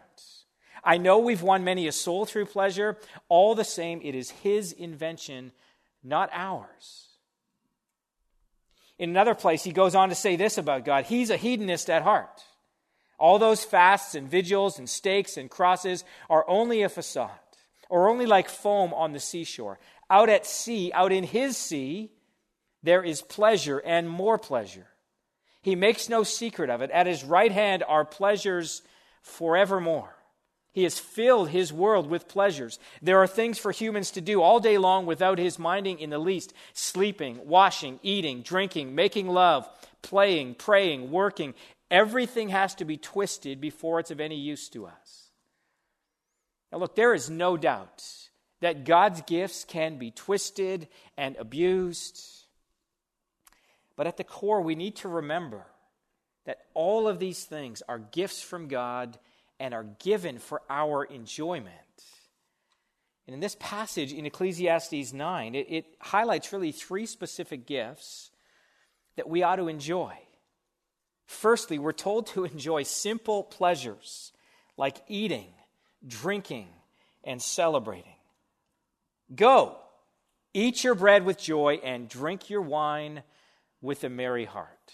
I 0.85 0.97
know 0.97 1.19
we've 1.19 1.41
won 1.41 1.63
many 1.63 1.87
a 1.87 1.91
soul 1.91 2.25
through 2.25 2.45
pleasure. 2.45 2.97
All 3.27 3.55
the 3.55 3.63
same, 3.63 4.01
it 4.03 4.13
is 4.13 4.29
His 4.29 4.71
invention, 4.71 5.51
not 6.03 6.29
ours. 6.31 7.07
In 8.97 9.09
another 9.09 9.35
place, 9.35 9.63
he 9.63 9.71
goes 9.71 9.95
on 9.95 10.09
to 10.09 10.15
say 10.15 10.35
this 10.35 10.57
about 10.57 10.85
God 10.85 11.05
He's 11.05 11.29
a 11.29 11.37
hedonist 11.37 11.89
at 11.89 12.03
heart. 12.03 12.43
All 13.17 13.39
those 13.39 13.63
fasts 13.63 14.15
and 14.15 14.29
vigils 14.29 14.77
and 14.77 14.89
stakes 14.89 15.37
and 15.37 15.49
crosses 15.49 16.03
are 16.29 16.47
only 16.47 16.81
a 16.81 16.89
facade, 16.89 17.29
or 17.89 18.09
only 18.09 18.25
like 18.25 18.49
foam 18.49 18.93
on 18.93 19.13
the 19.13 19.19
seashore. 19.19 19.79
Out 20.09 20.29
at 20.29 20.45
sea, 20.45 20.91
out 20.93 21.11
in 21.11 21.23
His 21.23 21.57
sea, 21.57 22.11
there 22.83 23.03
is 23.03 23.21
pleasure 23.21 23.79
and 23.79 24.07
more 24.07 24.37
pleasure. 24.37 24.87
He 25.61 25.75
makes 25.75 26.09
no 26.09 26.23
secret 26.23 26.69
of 26.69 26.81
it. 26.81 26.91
At 26.91 27.07
His 27.07 27.23
right 27.23 27.51
hand 27.51 27.83
are 27.87 28.05
pleasures 28.05 28.81
forevermore. 29.23 30.15
He 30.75 30.83
has 30.83 30.99
filled 30.99 31.49
his 31.51 31.71
world 31.71 32.09
with 32.09 32.27
pleasures. 32.27 32.79
There 33.01 33.19
are 33.19 33.27
things 33.27 33.57
for 33.57 33.71
humans 33.71 34.11
to 34.11 34.19
do 34.19 34.41
all 34.41 34.59
day 34.59 34.77
long 34.77 35.05
without 35.05 35.37
his 35.37 35.57
minding 35.57 35.99
in 35.99 36.09
the 36.09 36.17
least 36.17 36.53
sleeping, 36.73 37.39
washing, 37.47 37.97
eating, 38.03 38.41
drinking, 38.41 38.93
making 38.93 39.29
love, 39.29 39.69
playing, 40.01 40.55
praying, 40.55 41.11
working. 41.11 41.53
Everything 41.89 42.49
has 42.49 42.75
to 42.75 42.83
be 42.83 42.97
twisted 42.97 43.61
before 43.61 44.01
it's 44.01 44.11
of 44.11 44.19
any 44.19 44.35
use 44.35 44.67
to 44.71 44.85
us. 44.85 45.29
Now, 46.73 46.79
look, 46.79 46.93
there 46.97 47.13
is 47.13 47.29
no 47.29 47.55
doubt 47.55 48.03
that 48.59 48.83
God's 48.83 49.21
gifts 49.21 49.63
can 49.63 49.97
be 49.97 50.11
twisted 50.11 50.89
and 51.15 51.37
abused. 51.37 52.21
But 53.95 54.07
at 54.07 54.17
the 54.17 54.25
core, 54.25 54.59
we 54.59 54.75
need 54.75 54.97
to 54.97 55.07
remember 55.07 55.67
that 56.43 56.65
all 56.73 57.07
of 57.07 57.19
these 57.19 57.45
things 57.45 57.81
are 57.87 57.97
gifts 57.97 58.41
from 58.41 58.67
God 58.67 59.17
and 59.59 59.73
are 59.73 59.85
given 59.99 60.39
for 60.39 60.61
our 60.69 61.03
enjoyment. 61.03 61.71
And 63.27 63.33
in 63.33 63.39
this 63.39 63.55
passage 63.59 64.13
in 64.13 64.25
Ecclesiastes 64.25 65.13
9, 65.13 65.55
it, 65.55 65.67
it, 65.69 65.85
highlights 65.99 66.53
really 66.53 66.71
three 66.71 67.05
specific 67.05 67.65
gifts 67.65 68.29
that 69.15 69.27
we 69.27 69.41
ought 69.41 69.55
to 69.55 69.67
enjoy. 69.67 70.13
Firstly, 71.25 71.79
we're 71.79 71.91
told 71.91 72.27
to 72.27 72.45
enjoy 72.45 72.83
simple 72.83 73.43
pleasures 73.43 74.31
like 74.77 74.97
eating, 75.07 75.47
drinking, 76.05 76.67
and 77.23 77.41
celebrating. 77.41 78.11
Go, 79.33 79.77
eat 80.53 80.83
your 80.83 80.93
bread 80.93 81.25
with 81.25 81.39
joy, 81.39 81.79
and 81.83 82.07
drink 82.07 82.49
your 82.49 82.61
wine 82.61 83.23
with 83.81 84.03
a 84.03 84.09
merry 84.09 84.45
heart. 84.45 84.93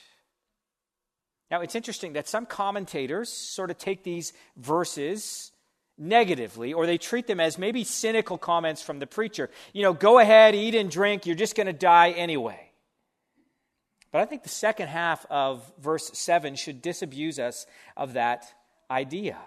Now, 1.51 1.59
it's 1.59 1.75
interesting 1.75 2.13
that 2.13 2.29
some 2.29 2.45
commentators 2.45 3.27
sort 3.29 3.69
of 3.69 3.77
take 3.77 4.03
these 4.03 4.31
verses 4.55 5.51
negatively, 5.97 6.71
or 6.71 6.85
they 6.85 6.97
treat 6.97 7.27
them 7.27 7.41
as 7.41 7.57
maybe 7.57 7.83
cynical 7.83 8.37
comments 8.37 8.81
from 8.81 8.99
the 8.99 9.05
preacher. 9.05 9.49
You 9.73 9.83
know, 9.83 9.93
go 9.93 10.17
ahead, 10.17 10.55
eat 10.55 10.73
and 10.73 10.89
drink, 10.89 11.25
you're 11.25 11.35
just 11.35 11.55
going 11.55 11.67
to 11.67 11.73
die 11.73 12.11
anyway. 12.11 12.71
But 14.11 14.21
I 14.21 14.25
think 14.25 14.43
the 14.43 14.49
second 14.49 14.87
half 14.87 15.25
of 15.29 15.69
verse 15.77 16.09
7 16.13 16.55
should 16.55 16.81
disabuse 16.81 17.37
us 17.37 17.65
of 17.97 18.13
that 18.13 18.51
idea. 18.89 19.37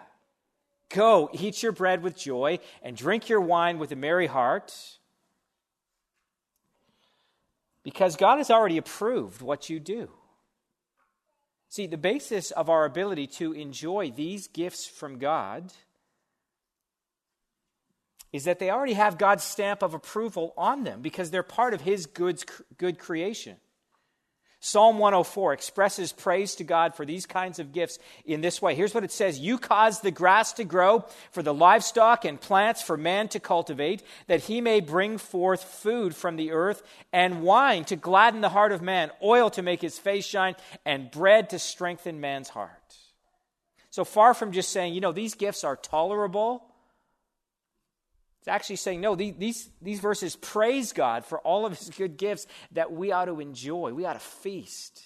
Go, 0.90 1.30
eat 1.32 1.62
your 1.62 1.73
bread 1.73 2.02
with 2.02 2.16
joy, 2.16 2.61
and 2.82 2.96
drink 2.96 3.30
your 3.30 3.40
wine 3.40 3.78
with 3.78 3.92
a 3.92 3.96
merry 3.96 4.26
heart, 4.26 4.73
because 7.82 8.16
God 8.16 8.37
has 8.37 8.50
already 8.50 8.76
approved 8.76 9.42
what 9.42 9.70
you 9.70 9.80
do. 9.80 10.11
See, 11.75 11.88
the 11.88 11.99
basis 11.99 12.52
of 12.52 12.71
our 12.71 12.85
ability 12.85 13.26
to 13.38 13.52
enjoy 13.52 14.12
these 14.14 14.47
gifts 14.47 14.87
from 14.87 15.19
God 15.19 15.73
is 18.33 18.45
that 18.45 18.61
they 18.61 18.71
already 18.71 18.93
have 18.93 19.19
God's 19.19 19.43
stamp 19.43 19.83
of 19.83 19.93
approval 19.93 20.54
on 20.57 20.85
them 20.85 21.02
because 21.02 21.33
they're 21.33 21.43
part 21.43 21.75
of 21.75 21.81
His 21.81 22.07
good, 22.07 22.40
good 22.78 23.00
creation. 23.00 23.57
Psalm 24.64 24.97
104 24.97 25.52
expresses 25.52 26.11
praise 26.11 26.54
to 26.54 26.64
God 26.64 26.94
for 26.94 27.04
these 27.04 27.26
kinds 27.26 27.59
of 27.59 27.75
gifts 27.75 27.99
in 28.25 28.40
this 28.40 28.62
way. 28.62 28.75
Here's 28.75 28.94
what 28.94 29.04
it 29.04 29.12
says 29.12 29.38
You 29.38 29.59
cause 29.59 30.00
the 30.00 30.11
grass 30.11 30.54
to 30.54 30.64
grow 30.64 31.04
for 31.33 31.42
the 31.42 31.52
livestock 31.52 32.25
and 32.25 32.40
plants 32.40 32.80
for 32.80 32.97
man 32.97 33.28
to 33.28 33.40
cultivate, 33.40 34.02
that 34.26 34.44
he 34.44 34.62
may 34.62 34.80
bring 34.80 35.18
forth 35.18 35.62
food 35.62 36.16
from 36.16 36.37
the 36.37 36.52
earth, 36.52 36.83
and 37.12 37.42
wine 37.42 37.85
to 37.85 37.97
gladden 37.97 38.40
the 38.40 38.49
heart 38.49 38.73
of 38.73 38.80
man, 38.80 39.11
oil 39.23 39.50
to 39.50 39.61
make 39.61 39.83
his 39.83 39.99
face 39.99 40.25
shine, 40.25 40.56
and 40.87 41.11
bread 41.11 41.50
to 41.50 41.59
strengthen 41.59 42.23
man's 42.23 42.49
heart. 42.49 42.97
So 43.90 44.02
far 44.02 44.33
from 44.33 44.52
just 44.52 44.71
saying, 44.71 44.94
you 44.94 45.02
know, 45.02 45.12
these 45.12 45.35
gifts 45.35 45.62
are 45.62 45.76
tolerable 45.76 46.64
it's 48.44 48.48
actually 48.50 48.76
saying, 48.76 49.00
no, 49.00 49.14
these, 49.14 49.70
these 49.80 50.00
verses 50.00 50.36
praise 50.36 50.92
God 50.92 51.24
for 51.24 51.38
all 51.38 51.64
of 51.64 51.78
his 51.78 51.88
good 51.88 52.18
gifts 52.18 52.46
that 52.72 52.92
we 52.92 53.10
ought 53.10 53.24
to 53.24 53.40
enjoy. 53.40 53.94
We 53.94 54.04
ought 54.04 54.12
to 54.12 54.18
feast. 54.18 55.02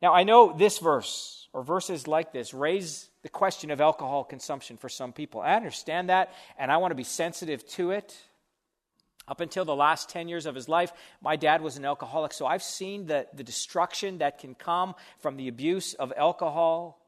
Now, 0.00 0.14
I 0.14 0.22
know 0.22 0.56
this 0.56 0.78
verse, 0.78 1.50
or 1.52 1.62
verses 1.62 2.08
like 2.08 2.32
this, 2.32 2.54
raise 2.54 3.10
the 3.20 3.28
question 3.28 3.70
of 3.70 3.82
alcohol 3.82 4.24
consumption 4.24 4.78
for 4.78 4.88
some 4.88 5.12
people. 5.12 5.42
I 5.42 5.52
understand 5.52 6.08
that, 6.08 6.32
and 6.58 6.72
I 6.72 6.78
want 6.78 6.92
to 6.92 6.96
be 6.96 7.04
sensitive 7.04 7.68
to 7.72 7.90
it. 7.90 8.16
Up 9.28 9.42
until 9.42 9.66
the 9.66 9.76
last 9.76 10.08
10 10.08 10.28
years 10.28 10.46
of 10.46 10.54
his 10.54 10.66
life, 10.66 10.94
my 11.20 11.36
dad 11.36 11.60
was 11.60 11.76
an 11.76 11.84
alcoholic, 11.84 12.32
so 12.32 12.46
I've 12.46 12.62
seen 12.62 13.04
the, 13.04 13.26
the 13.34 13.44
destruction 13.44 14.16
that 14.18 14.38
can 14.38 14.54
come 14.54 14.94
from 15.18 15.36
the 15.36 15.48
abuse 15.48 15.92
of 15.92 16.10
alcohol 16.16 17.03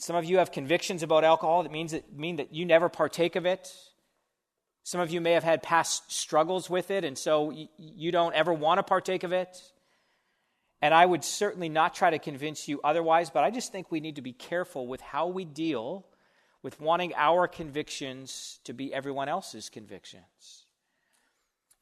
some 0.00 0.16
of 0.16 0.24
you 0.24 0.38
have 0.38 0.50
convictions 0.50 1.02
about 1.02 1.24
alcohol 1.24 1.62
that 1.62 1.72
means 1.72 1.92
that 1.92 2.10
mean 2.16 2.36
that 2.36 2.54
you 2.54 2.64
never 2.64 2.88
partake 2.88 3.36
of 3.36 3.44
it. 3.44 3.70
Some 4.82 4.98
of 4.98 5.10
you 5.10 5.20
may 5.20 5.32
have 5.32 5.44
had 5.44 5.62
past 5.62 6.10
struggles 6.10 6.70
with 6.70 6.90
it, 6.90 7.04
and 7.04 7.18
so 7.18 7.52
you 7.76 8.10
don't 8.10 8.34
ever 8.34 8.52
want 8.52 8.78
to 8.78 8.82
partake 8.82 9.24
of 9.24 9.32
it. 9.32 9.60
And 10.80 10.94
I 10.94 11.04
would 11.04 11.22
certainly 11.22 11.68
not 11.68 11.94
try 11.94 12.08
to 12.08 12.18
convince 12.18 12.66
you 12.66 12.80
otherwise, 12.82 13.28
but 13.28 13.44
I 13.44 13.50
just 13.50 13.72
think 13.72 13.90
we 13.90 14.00
need 14.00 14.16
to 14.16 14.22
be 14.22 14.32
careful 14.32 14.86
with 14.86 15.02
how 15.02 15.26
we 15.26 15.44
deal 15.44 16.06
with 16.62 16.80
wanting 16.80 17.12
our 17.14 17.46
convictions 17.46 18.58
to 18.64 18.72
be 18.72 18.94
everyone 18.94 19.28
else's 19.28 19.68
convictions. 19.68 20.64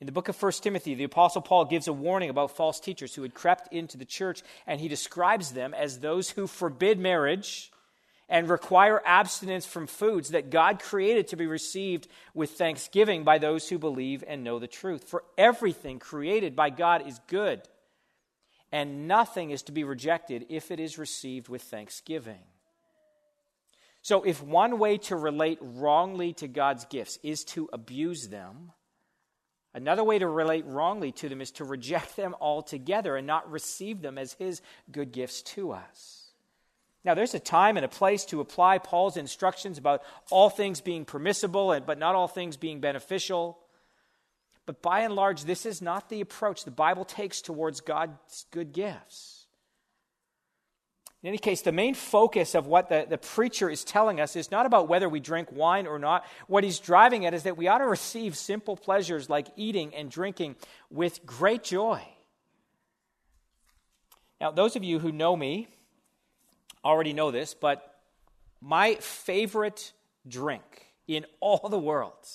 In 0.00 0.06
the 0.06 0.12
book 0.12 0.28
of 0.28 0.42
1 0.42 0.52
Timothy, 0.60 0.96
the 0.96 1.04
Apostle 1.04 1.42
Paul 1.42 1.66
gives 1.66 1.86
a 1.86 1.92
warning 1.92 2.30
about 2.30 2.56
false 2.56 2.80
teachers 2.80 3.14
who 3.14 3.22
had 3.22 3.34
crept 3.34 3.72
into 3.72 3.96
the 3.96 4.04
church, 4.04 4.42
and 4.66 4.80
he 4.80 4.88
describes 4.88 5.52
them 5.52 5.72
as 5.72 6.00
those 6.00 6.30
who 6.30 6.48
forbid 6.48 6.98
marriage 6.98 7.70
and 8.28 8.50
require 8.50 9.02
abstinence 9.04 9.64
from 9.64 9.86
foods 9.86 10.30
that 10.30 10.50
God 10.50 10.80
created 10.80 11.28
to 11.28 11.36
be 11.36 11.46
received 11.46 12.08
with 12.34 12.50
thanksgiving 12.52 13.24
by 13.24 13.38
those 13.38 13.68
who 13.68 13.78
believe 13.78 14.22
and 14.26 14.44
know 14.44 14.58
the 14.58 14.66
truth. 14.66 15.04
For 15.04 15.24
everything 15.38 15.98
created 15.98 16.54
by 16.54 16.70
God 16.70 17.06
is 17.06 17.20
good, 17.26 17.62
and 18.70 19.08
nothing 19.08 19.50
is 19.50 19.62
to 19.62 19.72
be 19.72 19.84
rejected 19.84 20.46
if 20.50 20.70
it 20.70 20.78
is 20.78 20.98
received 20.98 21.48
with 21.48 21.62
thanksgiving. 21.62 22.42
So, 24.02 24.22
if 24.22 24.42
one 24.42 24.78
way 24.78 24.98
to 24.98 25.16
relate 25.16 25.58
wrongly 25.60 26.32
to 26.34 26.48
God's 26.48 26.84
gifts 26.84 27.18
is 27.22 27.44
to 27.44 27.68
abuse 27.72 28.28
them, 28.28 28.72
another 29.74 30.04
way 30.04 30.18
to 30.18 30.28
relate 30.28 30.66
wrongly 30.66 31.12
to 31.12 31.28
them 31.28 31.40
is 31.40 31.50
to 31.52 31.64
reject 31.64 32.14
them 32.16 32.36
altogether 32.40 33.16
and 33.16 33.26
not 33.26 33.50
receive 33.50 34.00
them 34.00 34.16
as 34.16 34.34
His 34.34 34.62
good 34.90 35.12
gifts 35.12 35.42
to 35.42 35.72
us. 35.72 36.27
Now, 37.08 37.14
there's 37.14 37.32
a 37.32 37.40
time 37.40 37.78
and 37.78 37.86
a 37.86 37.88
place 37.88 38.26
to 38.26 38.42
apply 38.42 38.76
Paul's 38.76 39.16
instructions 39.16 39.78
about 39.78 40.02
all 40.30 40.50
things 40.50 40.82
being 40.82 41.06
permissible, 41.06 41.72
and, 41.72 41.86
but 41.86 41.98
not 41.98 42.14
all 42.14 42.28
things 42.28 42.58
being 42.58 42.80
beneficial. 42.80 43.58
But 44.66 44.82
by 44.82 45.00
and 45.00 45.14
large, 45.14 45.44
this 45.44 45.64
is 45.64 45.80
not 45.80 46.10
the 46.10 46.20
approach 46.20 46.66
the 46.66 46.70
Bible 46.70 47.06
takes 47.06 47.40
towards 47.40 47.80
God's 47.80 48.44
good 48.50 48.74
gifts. 48.74 49.46
In 51.22 51.28
any 51.28 51.38
case, 51.38 51.62
the 51.62 51.72
main 51.72 51.94
focus 51.94 52.54
of 52.54 52.66
what 52.66 52.90
the, 52.90 53.06
the 53.08 53.16
preacher 53.16 53.70
is 53.70 53.84
telling 53.84 54.20
us 54.20 54.36
is 54.36 54.50
not 54.50 54.66
about 54.66 54.86
whether 54.86 55.08
we 55.08 55.18
drink 55.18 55.48
wine 55.50 55.86
or 55.86 55.98
not. 55.98 56.26
What 56.46 56.62
he's 56.62 56.78
driving 56.78 57.24
at 57.24 57.32
is 57.32 57.44
that 57.44 57.56
we 57.56 57.68
ought 57.68 57.78
to 57.78 57.86
receive 57.86 58.36
simple 58.36 58.76
pleasures 58.76 59.30
like 59.30 59.46
eating 59.56 59.94
and 59.94 60.10
drinking 60.10 60.56
with 60.90 61.24
great 61.24 61.64
joy. 61.64 62.02
Now, 64.42 64.50
those 64.50 64.76
of 64.76 64.84
you 64.84 64.98
who 64.98 65.10
know 65.10 65.34
me, 65.34 65.68
already 66.84 67.12
know 67.12 67.30
this, 67.30 67.54
but 67.54 67.94
my 68.60 68.96
favorite 68.96 69.92
drink 70.26 70.86
in 71.06 71.24
all 71.40 71.68
the 71.68 71.78
world 71.78 72.26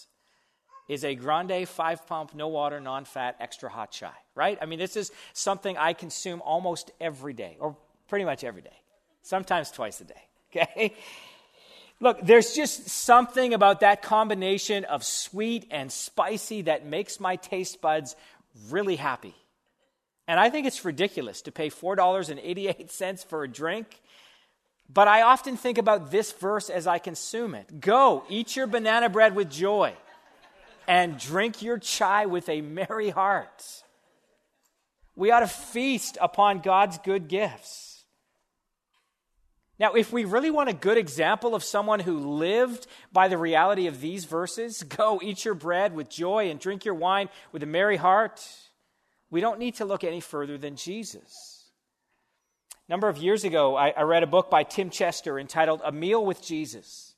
is 0.90 1.06
a 1.06 1.16
grande 1.16 1.68
five 1.68 2.06
pump, 2.08 2.36
no 2.36 2.50
water, 2.50 2.80
non 2.80 3.06
fat, 3.06 3.38
extra 3.40 3.70
hot 3.70 3.92
chai, 3.92 4.14
right? 4.36 4.58
I 4.62 4.66
mean, 4.66 4.80
this 4.80 4.96
is 4.96 5.12
something 5.34 5.78
I 5.78 5.94
consume 5.94 6.42
almost 6.42 6.92
every 7.00 7.34
day, 7.34 7.58
or 7.60 7.78
pretty 8.08 8.26
much 8.26 8.44
every 8.44 8.62
day, 8.62 8.78
sometimes 9.22 9.72
twice 9.72 10.02
a 10.02 10.06
day, 10.06 10.22
okay? 10.56 10.94
Look, 12.00 12.20
there's 12.22 12.54
just 12.54 12.90
something 12.90 13.54
about 13.54 13.80
that 13.80 14.02
combination 14.02 14.84
of 14.84 15.06
sweet 15.06 15.68
and 15.72 15.90
spicy 15.90 16.64
that 16.64 16.86
makes 16.86 17.20
my 17.20 17.38
taste 17.38 17.80
buds 17.80 18.18
really 18.70 18.98
happy. 18.98 19.36
And 20.28 20.40
I 20.40 20.50
think 20.50 20.68
it's 20.68 20.84
ridiculous 20.84 21.42
to 21.44 21.52
pay 21.52 21.70
$4.88 21.70 23.26
for 23.26 23.44
a 23.44 23.48
drink 23.48 24.02
but 24.92 25.08
I 25.08 25.22
often 25.22 25.58
think 25.58 25.78
about 25.78 26.12
this 26.12 26.32
verse 26.32 26.70
as 26.70 26.88
I 26.88 27.00
consume 27.00 27.56
it. 27.56 27.80
Go, 27.80 28.24
eat 28.30 28.56
your 28.56 28.68
banana 28.68 29.10
bread 29.10 29.36
with 29.36 29.50
joy, 29.50 29.94
and 30.88 31.18
drink 31.18 31.62
your 31.62 31.78
chai 31.78 32.26
with 32.26 32.50
a 32.50 32.62
merry 32.62 33.10
heart. 33.10 33.84
We 35.16 35.32
ought 35.32 35.42
to 35.42 35.48
feast 35.48 36.18
upon 36.20 36.60
God's 36.60 36.98
good 37.00 37.28
gifts. 37.28 37.94
Now, 39.80 39.94
if 39.94 40.14
we 40.14 40.24
really 40.24 40.52
want 40.52 40.70
a 40.70 40.74
good 40.74 40.98
example 40.98 41.56
of 41.56 41.64
someone 41.64 42.00
who 42.00 42.18
lived 42.18 42.88
by 43.12 43.28
the 43.28 43.38
reality 43.38 43.88
of 43.88 44.02
these 44.02 44.26
verses, 44.26 44.84
go 44.98 45.20
eat 45.22 45.46
your 45.46 45.56
bread 45.56 45.96
with 45.96 46.10
joy 46.10 46.50
and 46.50 46.60
drink 46.60 46.86
your 46.86 46.96
wine 46.96 47.30
with 47.52 47.64
a 47.64 47.68
merry 47.68 47.98
heart, 47.98 48.46
we 49.30 49.42
don't 49.42 49.60
need 49.60 49.76
to 49.76 49.86
look 49.86 50.04
any 50.04 50.20
further 50.20 50.58
than 50.58 50.76
Jesus. 50.76 51.53
A 52.88 52.92
number 52.92 53.08
of 53.08 53.18
years 53.18 53.46
ago, 53.46 53.78
I, 53.78 53.90
I 53.92 54.02
read 54.02 54.24
a 54.24 54.28
book 54.28 54.50
by 54.50 54.64
Tim 54.64 54.90
Chester 54.90 55.40
entitled 55.40 55.82
A 55.86 55.92
Meal 55.92 56.26
with 56.26 56.42
Jesus 56.42 57.16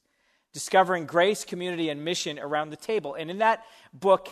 Discovering 0.53 1.05
Grace, 1.05 1.43
Community, 1.43 1.89
and 1.89 2.05
Mission 2.05 2.39
Around 2.39 2.69
the 2.69 2.77
Table. 2.77 3.15
And 3.15 3.29
in 3.31 3.39
that 3.39 3.63
book, 3.91 4.29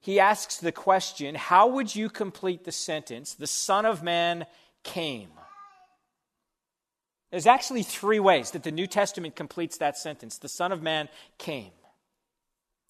he 0.00 0.18
asks 0.18 0.56
the 0.56 0.72
question 0.72 1.34
How 1.34 1.68
would 1.68 1.94
you 1.94 2.08
complete 2.08 2.64
the 2.64 2.72
sentence, 2.72 3.34
the 3.34 3.46
Son 3.46 3.84
of 3.84 4.02
Man 4.02 4.46
came? 4.82 5.28
There's 7.30 7.46
actually 7.46 7.82
three 7.82 8.20
ways 8.20 8.52
that 8.52 8.62
the 8.62 8.70
New 8.70 8.86
Testament 8.86 9.36
completes 9.36 9.78
that 9.78 9.98
sentence. 9.98 10.38
The 10.38 10.48
Son 10.48 10.72
of 10.72 10.80
Man 10.80 11.08
came. 11.38 11.72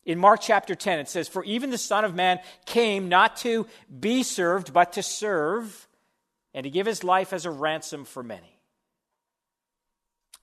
In 0.05 0.21
Mark 0.21 0.41
chapter 0.41 0.77
10, 0.77 1.01
it 1.01 1.09
says, 1.09 1.27
For 1.27 1.43
even 1.43 1.71
the 1.71 1.79
Son 1.79 2.05
of 2.05 2.15
Man 2.15 2.39
came 2.65 3.09
not 3.09 3.39
to 3.39 3.67
be 3.99 4.23
served, 4.23 4.73
but 4.73 4.93
to 4.93 5.03
serve 5.03 5.89
and 6.57 6.65
to 6.65 6.71
give 6.71 6.87
his 6.87 7.05
life 7.05 7.35
as 7.35 7.45
a 7.45 7.51
ransom 7.51 8.07
for 8.07 8.23
many. 8.23 8.59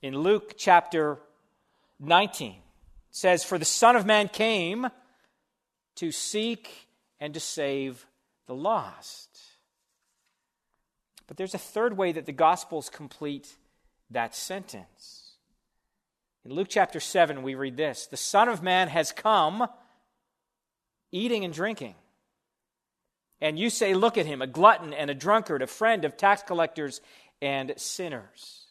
In 0.00 0.16
Luke 0.16 0.54
chapter 0.56 1.18
19, 1.98 2.52
it 2.52 2.56
says, 3.10 3.42
For 3.42 3.58
the 3.58 3.64
Son 3.64 3.96
of 3.96 4.06
Man 4.06 4.28
came 4.28 4.86
to 5.96 6.12
seek 6.12 6.86
and 7.18 7.34
to 7.34 7.40
save 7.40 8.06
the 8.46 8.54
lost. 8.54 9.40
But 11.26 11.36
there's 11.36 11.54
a 11.54 11.58
third 11.58 11.96
way 11.96 12.12
that 12.12 12.26
the 12.26 12.32
Gospels 12.32 12.88
complete 12.88 13.56
that 14.08 14.36
sentence. 14.36 15.32
In 16.44 16.52
Luke 16.52 16.68
chapter 16.70 17.00
7, 17.00 17.42
we 17.42 17.56
read 17.56 17.76
this 17.76 18.06
The 18.06 18.16
Son 18.16 18.48
of 18.48 18.62
Man 18.62 18.86
has 18.86 19.10
come 19.10 19.66
eating 21.10 21.44
and 21.44 21.52
drinking. 21.52 21.96
And 23.40 23.58
you 23.58 23.70
say, 23.70 23.94
Look 23.94 24.16
at 24.18 24.26
him, 24.26 24.42
a 24.42 24.46
glutton 24.46 24.92
and 24.92 25.10
a 25.10 25.14
drunkard, 25.14 25.62
a 25.62 25.66
friend 25.66 26.04
of 26.04 26.16
tax 26.16 26.42
collectors 26.42 27.00
and 27.42 27.74
sinners. 27.76 28.64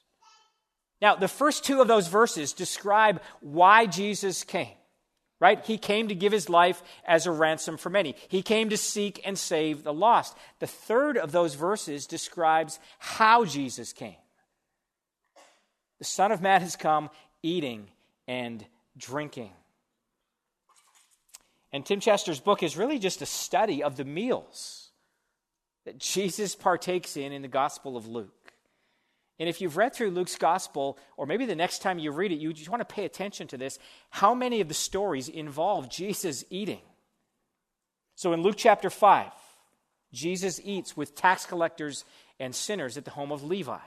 Now, 1.01 1.15
the 1.15 1.27
first 1.27 1.65
two 1.65 1.81
of 1.81 1.87
those 1.87 2.07
verses 2.07 2.53
describe 2.53 3.21
why 3.41 3.85
Jesus 3.87 4.45
came, 4.45 4.75
right? 5.41 5.63
He 5.65 5.77
came 5.77 6.07
to 6.07 6.15
give 6.15 6.31
his 6.31 6.49
life 6.49 6.81
as 7.05 7.25
a 7.25 7.31
ransom 7.31 7.75
for 7.75 7.89
many. 7.89 8.15
He 8.29 8.41
came 8.41 8.69
to 8.69 8.77
seek 8.77 9.19
and 9.25 9.37
save 9.37 9.83
the 9.83 9.93
lost. 9.93 10.37
The 10.59 10.67
third 10.67 11.17
of 11.17 11.33
those 11.33 11.55
verses 11.55 12.07
describes 12.07 12.79
how 12.99 13.43
Jesus 13.43 13.91
came. 13.91 14.15
The 15.99 16.05
Son 16.05 16.31
of 16.31 16.41
Man 16.41 16.61
has 16.61 16.77
come 16.77 17.09
eating 17.41 17.89
and 18.27 18.65
drinking. 18.97 19.51
And 21.73 21.83
Tim 21.83 21.99
Chester's 21.99 22.39
book 22.39 22.61
is 22.61 22.77
really 22.77 22.99
just 22.99 23.23
a 23.23 23.25
study 23.25 23.81
of 23.81 23.97
the 23.97 24.05
meals 24.05 24.91
that 25.85 25.97
Jesus 25.97 26.55
partakes 26.55 27.17
in 27.17 27.33
in 27.33 27.41
the 27.41 27.47
Gospel 27.47 27.97
of 27.97 28.07
Luke. 28.07 28.53
And 29.39 29.49
if 29.49 29.59
you've 29.59 29.75
read 29.75 29.93
through 29.93 30.11
Luke's 30.11 30.37
Gospel, 30.37 30.99
or 31.17 31.25
maybe 31.25 31.47
the 31.47 31.55
next 31.55 31.81
time 31.81 31.97
you 31.97 32.11
read 32.11 32.31
it, 32.31 32.35
you 32.35 32.53
just 32.53 32.69
want 32.69 32.87
to 32.87 32.93
pay 32.93 33.05
attention 33.05 33.47
to 33.47 33.57
this. 33.57 33.79
How 34.11 34.35
many 34.35 34.61
of 34.61 34.67
the 34.67 34.75
stories 34.75 35.27
involve 35.27 35.89
Jesus 35.89 36.45
eating? 36.51 36.81
So 38.15 38.31
in 38.33 38.43
Luke 38.43 38.55
chapter 38.57 38.91
5, 38.91 39.31
Jesus 40.13 40.61
eats 40.63 40.95
with 40.95 41.15
tax 41.15 41.47
collectors 41.47 42.05
and 42.39 42.53
sinners 42.53 42.97
at 42.97 43.05
the 43.05 43.11
home 43.11 43.31
of 43.31 43.43
Levi. 43.43 43.79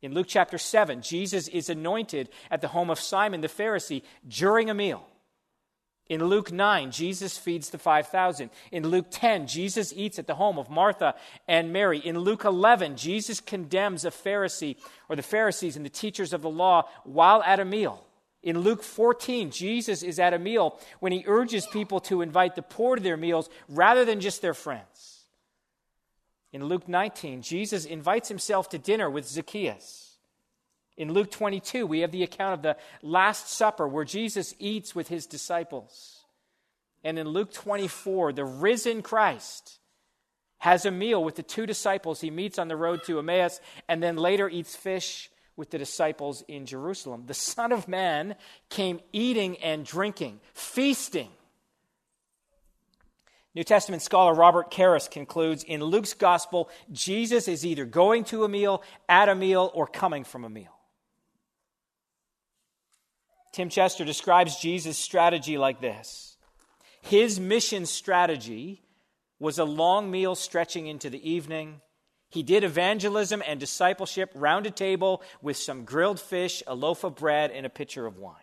In 0.00 0.14
Luke 0.14 0.28
chapter 0.28 0.58
7, 0.58 1.02
Jesus 1.02 1.48
is 1.48 1.68
anointed 1.68 2.28
at 2.50 2.60
the 2.60 2.68
home 2.68 2.90
of 2.90 3.00
Simon 3.00 3.40
the 3.40 3.48
Pharisee 3.48 4.02
during 4.28 4.70
a 4.70 4.74
meal. 4.74 5.04
In 6.08 6.22
Luke 6.26 6.52
9, 6.52 6.90
Jesus 6.90 7.38
feeds 7.38 7.70
the 7.70 7.78
5,000. 7.78 8.50
In 8.70 8.88
Luke 8.88 9.06
10, 9.10 9.46
Jesus 9.46 9.92
eats 9.96 10.18
at 10.18 10.26
the 10.26 10.34
home 10.34 10.58
of 10.58 10.68
Martha 10.68 11.14
and 11.48 11.72
Mary. 11.72 11.98
In 11.98 12.18
Luke 12.18 12.44
11, 12.44 12.96
Jesus 12.96 13.40
condemns 13.40 14.04
a 14.04 14.10
Pharisee 14.10 14.76
or 15.08 15.16
the 15.16 15.22
Pharisees 15.22 15.76
and 15.76 15.84
the 15.84 15.90
teachers 15.90 16.34
of 16.34 16.42
the 16.42 16.50
law 16.50 16.88
while 17.04 17.42
at 17.44 17.58
a 17.58 17.64
meal. 17.64 18.04
In 18.42 18.58
Luke 18.58 18.82
14, 18.82 19.50
Jesus 19.50 20.02
is 20.02 20.18
at 20.18 20.34
a 20.34 20.38
meal 20.38 20.78
when 21.00 21.12
he 21.12 21.24
urges 21.26 21.66
people 21.66 22.00
to 22.00 22.20
invite 22.20 22.54
the 22.54 22.62
poor 22.62 22.96
to 22.96 23.02
their 23.02 23.16
meals 23.16 23.48
rather 23.70 24.04
than 24.04 24.20
just 24.20 24.42
their 24.42 24.52
friends. 24.52 25.24
In 26.52 26.66
Luke 26.66 26.86
19, 26.86 27.40
Jesus 27.40 27.86
invites 27.86 28.28
himself 28.28 28.68
to 28.68 28.78
dinner 28.78 29.08
with 29.08 29.26
Zacchaeus. 29.26 30.03
In 30.96 31.12
Luke 31.12 31.30
22, 31.30 31.86
we 31.86 32.00
have 32.00 32.12
the 32.12 32.22
account 32.22 32.54
of 32.54 32.62
the 32.62 32.76
Last 33.02 33.50
Supper 33.50 33.88
where 33.88 34.04
Jesus 34.04 34.54
eats 34.58 34.94
with 34.94 35.08
his 35.08 35.26
disciples. 35.26 36.24
And 37.02 37.18
in 37.18 37.28
Luke 37.28 37.52
24, 37.52 38.32
the 38.32 38.44
risen 38.44 39.02
Christ 39.02 39.78
has 40.58 40.86
a 40.86 40.90
meal 40.90 41.22
with 41.22 41.34
the 41.34 41.42
two 41.42 41.66
disciples 41.66 42.20
he 42.20 42.30
meets 42.30 42.58
on 42.58 42.68
the 42.68 42.76
road 42.76 43.02
to 43.04 43.18
Emmaus 43.18 43.60
and 43.88 44.02
then 44.02 44.16
later 44.16 44.48
eats 44.48 44.76
fish 44.76 45.30
with 45.56 45.70
the 45.70 45.78
disciples 45.78 46.42
in 46.48 46.64
Jerusalem. 46.64 47.24
The 47.26 47.34
Son 47.34 47.72
of 47.72 47.88
Man 47.88 48.36
came 48.70 49.00
eating 49.12 49.58
and 49.58 49.84
drinking, 49.84 50.40
feasting. 50.52 51.28
New 53.54 53.62
Testament 53.64 54.02
scholar 54.02 54.34
Robert 54.34 54.70
Karris 54.70 55.08
concludes 55.08 55.62
in 55.62 55.82
Luke's 55.82 56.14
gospel, 56.14 56.68
Jesus 56.90 57.46
is 57.46 57.64
either 57.64 57.84
going 57.84 58.24
to 58.24 58.44
a 58.44 58.48
meal, 58.48 58.82
at 59.08 59.28
a 59.28 59.34
meal, 59.34 59.70
or 59.74 59.86
coming 59.86 60.24
from 60.24 60.44
a 60.44 60.50
meal. 60.50 60.74
Tim 63.54 63.68
Chester 63.68 64.04
describes 64.04 64.56
Jesus' 64.56 64.98
strategy 64.98 65.56
like 65.58 65.80
this 65.80 66.36
His 67.02 67.38
mission 67.38 67.86
strategy 67.86 68.82
was 69.38 69.60
a 69.60 69.64
long 69.64 70.10
meal 70.10 70.34
stretching 70.34 70.88
into 70.88 71.08
the 71.08 71.30
evening. 71.30 71.80
He 72.30 72.42
did 72.42 72.64
evangelism 72.64 73.44
and 73.46 73.60
discipleship 73.60 74.32
round 74.34 74.66
a 74.66 74.72
table 74.72 75.22
with 75.40 75.56
some 75.56 75.84
grilled 75.84 76.18
fish, 76.18 76.64
a 76.66 76.74
loaf 76.74 77.04
of 77.04 77.14
bread, 77.14 77.52
and 77.52 77.64
a 77.64 77.70
pitcher 77.70 78.06
of 78.06 78.18
wine. 78.18 78.34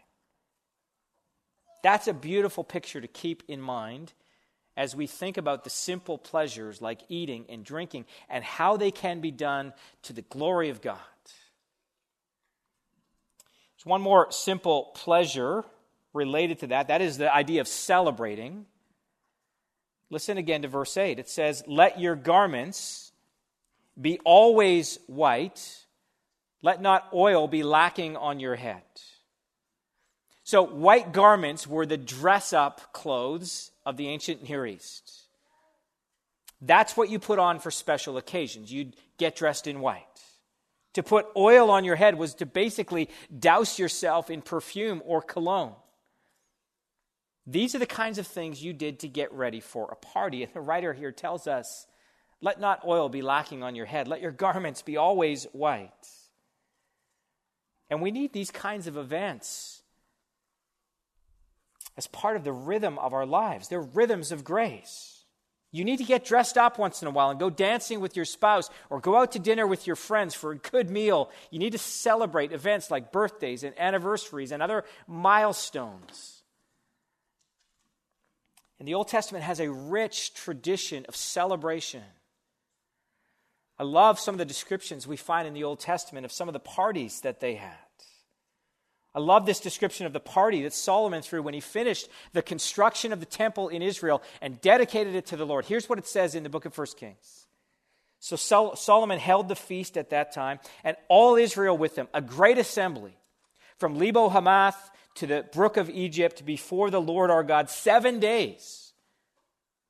That's 1.83 2.07
a 2.07 2.13
beautiful 2.13 2.63
picture 2.63 3.01
to 3.01 3.07
keep 3.09 3.43
in 3.49 3.59
mind 3.59 4.13
as 4.77 4.95
we 4.95 5.07
think 5.07 5.35
about 5.35 5.65
the 5.65 5.69
simple 5.69 6.17
pleasures 6.17 6.81
like 6.81 7.01
eating 7.09 7.47
and 7.49 7.65
drinking 7.65 8.05
and 8.29 8.45
how 8.45 8.77
they 8.77 8.91
can 8.91 9.19
be 9.19 9.31
done 9.31 9.73
to 10.03 10.13
the 10.13 10.21
glory 10.21 10.69
of 10.69 10.81
God. 10.81 10.99
There's 13.81 13.89
one 13.89 14.01
more 14.01 14.31
simple 14.31 14.91
pleasure 14.93 15.65
related 16.13 16.59
to 16.59 16.67
that. 16.67 16.89
That 16.89 17.01
is 17.01 17.17
the 17.17 17.33
idea 17.33 17.61
of 17.61 17.67
celebrating. 17.67 18.67
Listen 20.11 20.37
again 20.37 20.61
to 20.61 20.67
verse 20.67 20.97
8. 20.97 21.17
It 21.17 21.27
says, 21.27 21.63
Let 21.65 21.99
your 21.99 22.15
garments 22.15 23.11
be 23.99 24.19
always 24.23 24.99
white, 25.07 25.83
let 26.61 26.79
not 26.79 27.07
oil 27.11 27.47
be 27.47 27.63
lacking 27.63 28.15
on 28.17 28.39
your 28.39 28.55
head. 28.55 28.83
So, 30.43 30.61
white 30.61 31.11
garments 31.11 31.65
were 31.65 31.87
the 31.87 31.97
dress 31.97 32.53
up 32.53 32.93
clothes 32.93 33.71
of 33.83 33.97
the 33.97 34.09
ancient 34.09 34.47
Near 34.47 34.67
East. 34.67 35.23
That's 36.61 36.95
what 36.95 37.09
you 37.09 37.17
put 37.17 37.39
on 37.39 37.59
for 37.59 37.71
special 37.71 38.17
occasions. 38.17 38.71
You'd 38.71 38.95
get 39.17 39.35
dressed 39.35 39.65
in 39.65 39.79
white. 39.79 40.05
To 40.93 41.03
put 41.03 41.27
oil 41.37 41.71
on 41.71 41.85
your 41.85 41.95
head 41.95 42.17
was 42.17 42.35
to 42.35 42.45
basically 42.45 43.09
douse 43.37 43.79
yourself 43.79 44.29
in 44.29 44.41
perfume 44.41 45.01
or 45.05 45.21
cologne. 45.21 45.75
These 47.47 47.75
are 47.75 47.79
the 47.79 47.85
kinds 47.85 48.17
of 48.17 48.27
things 48.27 48.63
you 48.63 48.73
did 48.73 48.99
to 48.99 49.07
get 49.07 49.31
ready 49.31 49.59
for 49.59 49.89
a 49.91 49.95
party. 49.95 50.43
And 50.43 50.53
the 50.53 50.61
writer 50.61 50.93
here 50.93 51.11
tells 51.11 51.47
us 51.47 51.87
let 52.41 52.59
not 52.59 52.85
oil 52.85 53.07
be 53.07 53.21
lacking 53.21 53.63
on 53.63 53.75
your 53.75 53.85
head, 53.85 54.07
let 54.07 54.21
your 54.21 54.31
garments 54.47 54.81
be 54.81 54.97
always 54.97 55.45
white. 55.53 55.91
And 57.89 58.01
we 58.01 58.11
need 58.11 58.33
these 58.33 58.51
kinds 58.51 58.87
of 58.87 58.97
events 58.97 59.83
as 61.97 62.07
part 62.07 62.37
of 62.37 62.43
the 62.43 62.53
rhythm 62.53 62.97
of 62.97 63.13
our 63.13 63.25
lives. 63.25 63.67
They're 63.67 63.81
rhythms 63.81 64.31
of 64.31 64.43
grace. 64.43 65.20
You 65.73 65.85
need 65.85 65.97
to 65.97 66.03
get 66.03 66.25
dressed 66.25 66.57
up 66.57 66.77
once 66.77 67.01
in 67.01 67.07
a 67.07 67.11
while 67.11 67.29
and 67.29 67.39
go 67.39 67.49
dancing 67.49 68.01
with 68.01 68.15
your 68.17 68.25
spouse 68.25 68.69
or 68.89 68.99
go 68.99 69.15
out 69.15 69.31
to 69.33 69.39
dinner 69.39 69.65
with 69.65 69.87
your 69.87 69.95
friends 69.95 70.35
for 70.35 70.51
a 70.51 70.57
good 70.57 70.89
meal. 70.89 71.29
You 71.49 71.59
need 71.59 71.71
to 71.71 71.77
celebrate 71.77 72.51
events 72.51 72.91
like 72.91 73.13
birthdays 73.13 73.63
and 73.63 73.79
anniversaries 73.79 74.51
and 74.51 74.61
other 74.61 74.83
milestones. 75.07 76.43
And 78.79 78.87
the 78.87 78.95
Old 78.95 79.07
Testament 79.07 79.45
has 79.45 79.59
a 79.61 79.71
rich 79.71 80.33
tradition 80.33 81.05
of 81.07 81.15
celebration. 81.15 82.03
I 83.79 83.83
love 83.83 84.19
some 84.19 84.35
of 84.35 84.39
the 84.39 84.45
descriptions 84.45 85.07
we 85.07 85.17
find 85.17 85.47
in 85.47 85.53
the 85.53 85.63
Old 85.63 85.79
Testament 85.79 86.25
of 86.25 86.31
some 86.31 86.49
of 86.49 86.53
the 86.53 86.59
parties 86.59 87.21
that 87.21 87.39
they 87.39 87.55
had. 87.55 87.77
I 89.13 89.19
love 89.19 89.45
this 89.45 89.59
description 89.59 90.05
of 90.05 90.13
the 90.13 90.21
party 90.21 90.63
that 90.63 90.73
Solomon 90.73 91.21
threw 91.21 91.41
when 91.41 91.53
he 91.53 91.59
finished 91.59 92.07
the 92.31 92.41
construction 92.41 93.11
of 93.11 93.19
the 93.19 93.25
temple 93.25 93.67
in 93.67 93.81
Israel 93.81 94.21
and 94.41 94.61
dedicated 94.61 95.15
it 95.15 95.25
to 95.27 95.37
the 95.37 95.45
Lord. 95.45 95.65
Here's 95.65 95.89
what 95.89 95.99
it 95.99 96.07
says 96.07 96.33
in 96.33 96.43
the 96.43 96.49
book 96.49 96.65
of 96.65 96.77
1 96.77 96.87
Kings. 96.97 97.47
So 98.19 98.35
Sol- 98.35 98.75
Solomon 98.75 99.19
held 99.19 99.49
the 99.49 99.55
feast 99.55 99.97
at 99.97 100.11
that 100.11 100.31
time, 100.31 100.59
and 100.83 100.95
all 101.09 101.35
Israel 101.35 101.77
with 101.77 101.95
him, 101.97 102.07
a 102.13 102.21
great 102.21 102.57
assembly, 102.57 103.17
from 103.77 103.97
Lebo 103.97 104.29
Hamath 104.29 104.91
to 105.15 105.27
the 105.27 105.45
brook 105.51 105.75
of 105.75 105.89
Egypt 105.89 106.45
before 106.45 106.89
the 106.89 107.01
Lord 107.01 107.29
our 107.31 107.43
God, 107.43 107.69
seven 107.69 108.19
days. 108.19 108.80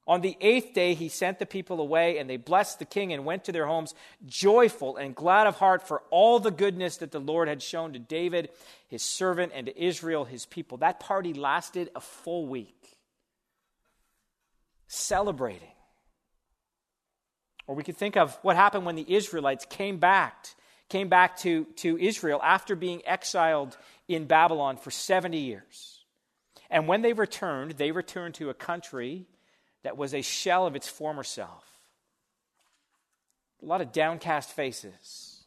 On 0.08 0.22
the 0.22 0.36
eighth 0.42 0.74
day, 0.74 0.96
he 0.96 1.10
sent 1.10 1.38
the 1.38 1.46
people 1.46 1.80
away, 1.80 2.18
and 2.18 2.30
they 2.30 2.38
blessed 2.38 2.80
the 2.80 2.86
king 2.86 3.14
and 3.14 3.24
went 3.24 3.44
to 3.46 3.52
their 3.52 3.68
homes, 3.68 3.94
joyful 4.26 4.98
and 4.98 5.16
glad 5.16 5.46
of 5.46 5.58
heart 5.58 5.88
for 5.88 6.02
all 6.10 6.40
the 6.40 6.52
goodness 6.52 6.98
that 6.98 7.12
the 7.12 7.20
Lord 7.20 7.48
had 7.48 7.62
shown 7.62 7.94
to 7.94 8.00
David, 8.00 8.50
his 8.88 9.04
servant, 9.04 9.52
and 9.54 9.68
to 9.68 9.84
Israel, 9.84 10.26
his 10.26 10.46
people. 10.46 10.80
That 10.80 11.00
party 11.00 11.34
lasted 11.34 11.92
a 11.96 12.02
full 12.02 12.48
week, 12.48 12.98
celebrating. 14.88 15.68
Or 17.68 17.76
we 17.76 17.84
could 17.84 17.98
think 17.98 18.18
of 18.18 18.38
what 18.42 18.56
happened 18.56 18.86
when 18.86 18.96
the 18.96 19.06
Israelites 19.08 19.66
came 19.66 19.98
back, 19.98 20.48
came 20.90 21.10
back 21.10 21.38
to, 21.38 21.66
to 21.78 21.98
Israel 21.98 22.42
after 22.44 22.76
being 22.76 23.04
exiled 23.06 23.78
in 24.08 24.26
Babylon 24.26 24.78
for 24.78 24.90
70 24.90 25.38
years. 25.38 26.00
And 26.72 26.88
when 26.88 27.04
they 27.04 27.14
returned, 27.14 27.74
they 27.74 27.92
returned 27.92 28.34
to 28.36 28.50
a 28.50 28.54
country 28.56 29.28
that 29.84 29.98
was 29.98 30.14
a 30.14 30.22
shell 30.22 30.68
of 30.68 30.76
its 30.76 30.88
former 30.88 31.24
self. 31.24 31.66
A 33.62 33.66
lot 33.66 33.82
of 33.82 33.92
downcast 33.92 34.52
faces. 34.52 35.44